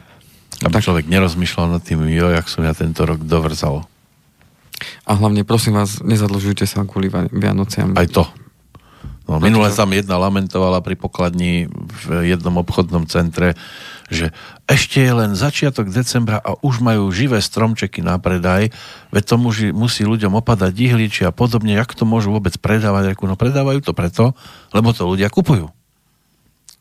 [0.60, 0.84] Aby tak.
[0.84, 3.88] človek nerozmýšľal nad tým, jo, jak som ja tento rok dovrzal.
[5.08, 7.96] A hlavne, prosím vás, nezadlžujte sa kvôli Vianociam.
[7.96, 8.28] Aj to.
[9.30, 13.54] No, minule tam jedna lamentovala pri pokladni v jednom obchodnom centre,
[14.10, 14.34] že
[14.66, 18.74] ešte je len začiatok decembra a už majú živé stromčeky na predaj,
[19.14, 23.30] veď to musí, musí ľuďom opadať ihliči a podobne, jak to môžu vôbec predávať, ako
[23.30, 24.34] no predávajú to preto,
[24.74, 25.70] lebo to ľudia kupujú.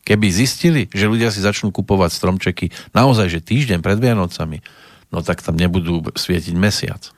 [0.09, 4.65] Keby zistili, že ľudia si začnú kupovať stromčeky naozaj, že týždeň pred Vianocami,
[5.13, 7.13] no tak tam nebudú svietiť mesiac.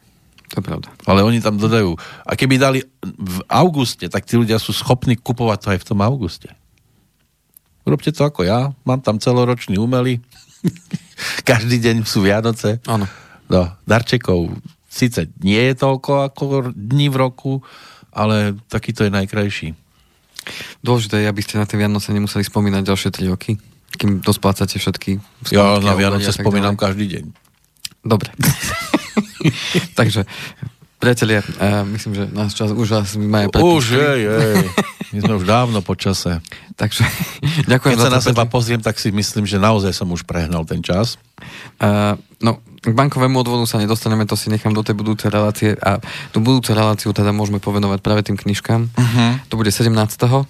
[0.50, 0.90] To je pravda.
[1.06, 1.94] Ale oni tam dodajú.
[2.26, 6.02] A keby dali v auguste, tak tí ľudia sú schopní kupovať to aj v tom
[6.02, 6.50] auguste.
[7.90, 8.70] Urobte to ako ja.
[8.86, 10.22] Mám tam celoročný umelý.
[11.50, 12.78] Každý deň sú Vianoce.
[12.86, 13.10] Áno.
[13.50, 14.54] No, darčekov
[14.86, 17.52] síce nie je toľko ako dní v roku,
[18.14, 19.68] ale takýto je najkrajší.
[20.86, 23.58] Dôležité je, aby ste na tie Vianoce nemuseli spomínať ďalšie 3 roky,
[23.98, 25.18] kým dosplácate všetky.
[25.50, 26.84] Ja na Vianoce spomínam ďalej.
[26.86, 27.24] každý deň.
[28.06, 28.30] Dobre.
[29.98, 30.30] Takže,
[31.02, 34.62] priatelia, uh, myslím, že náš čas už vás majú Už, jej, jej.
[35.10, 36.38] My sme už dávno po čase.
[36.78, 37.02] Takže,
[37.72, 40.80] ďakujem Keď sa na seba pozriem, tak si myslím, že naozaj som už prehnal ten
[40.80, 41.18] čas.
[41.82, 46.00] Uh, no, k bankovému odvodu sa nedostaneme, to si nechám do tej budúcej relácie a
[46.32, 48.80] tú budúcu reláciu teda môžeme povenovať práve tým knižkám.
[48.88, 49.30] Uh-huh.
[49.52, 49.92] To bude 17.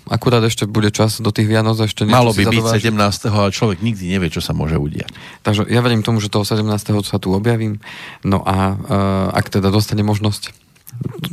[0.07, 2.95] Akurát ešte bude čas do tých Vianoc ešte Malo by byť 17.
[3.35, 5.11] ale človek nikdy nevie, čo sa môže udiať.
[5.43, 6.71] Takže ja verím tomu, že toho 17.
[7.03, 7.83] sa tu objavím.
[8.23, 10.55] No a uh, ak teda dostane možnosť,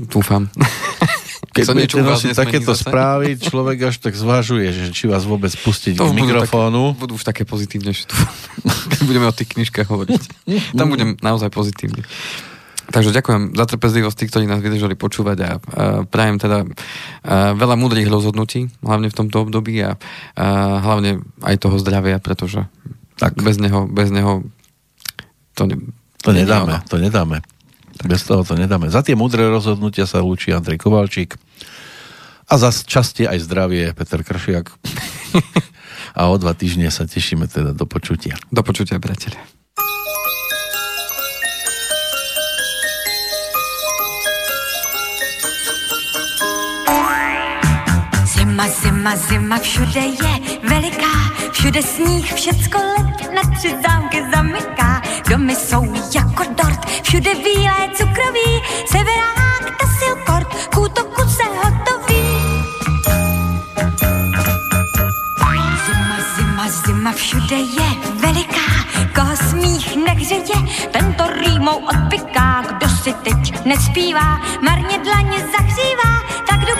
[0.10, 0.50] dúfam.
[1.58, 2.86] Keď sa niečo nosiť takéto zase?
[2.86, 6.94] správy, človek až tak zvažuje, že či vás vôbec pustiť to k mikrofónu.
[6.94, 8.16] Také, budú už také pozitívnejšie tu.
[8.94, 10.22] Keď budeme o tých knižkách hovoriť.
[10.78, 12.06] Tam budem naozaj pozitívny.
[12.88, 15.52] Takže ďakujem za trpezlivosť tých, ktorí nás vydržali počúvať a, a
[16.08, 20.00] prajem teda a, veľa múdrych rozhodnutí, hlavne v tomto období a,
[20.40, 20.46] a
[20.80, 22.64] hlavne aj toho zdravia, pretože
[23.20, 23.36] tak.
[23.44, 24.48] bez neho, bez neho
[25.52, 25.76] to, ne,
[26.24, 27.44] to nedáme, to nedáme.
[27.98, 28.08] Tak.
[28.08, 28.90] Bez toho to nedáme.
[28.94, 31.36] Za tie múdre rozhodnutia sa lúči Andrej Kovalčík
[32.48, 34.72] a za častie aj zdravie Peter Kršiak.
[36.20, 38.40] a o dva týždne sa tešíme teda do počutia.
[38.54, 39.44] Do počutia, priatelia.
[48.58, 51.14] Zima, zima, zima, všude je veliká,
[51.52, 55.02] všude sníh, všecko let na tři zámky zamyká.
[55.30, 58.62] Domy jsou jako dort, všude bílé cukroví,
[58.92, 62.24] severák, tasilkort, k útoku se hotový.
[65.86, 68.72] Zima, zima, zima, všude je veliká,
[69.16, 76.12] koho smích nehřeje, tento rýmou odpiká, kdo si teď nespívá, marně dlaně zahřívá,
[76.50, 76.76] tak jdu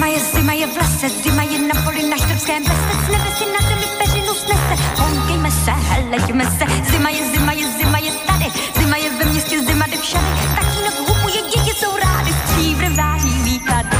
[0.00, 3.30] Zima je, zima je, v lese, zima je na poli na štrbském lese, s nebe
[3.36, 8.12] si na zemi peřinu snese, honkejme se, helejme se, zima je, zima je, zima je
[8.26, 8.46] tady,
[8.78, 13.96] zima je ve městě, zima jde všade, tatínek hupuje, děti jsou rády, stříbrem září výklady.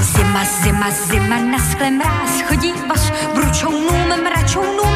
[0.00, 4.91] Zima, zima, zima, na skle mráz, chodí bos, bručounům, mračounům, mrznou uši,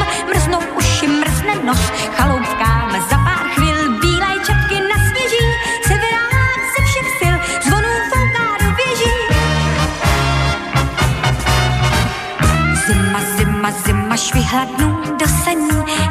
[1.67, 5.45] nos, chaloupkám za pár chvil, bílé čapky na sněží,
[5.87, 7.35] severák ze všech sil,
[7.65, 9.15] zvonů fouká do věží.
[12.87, 16.06] Zima, zima, zima, švihladnu do saní,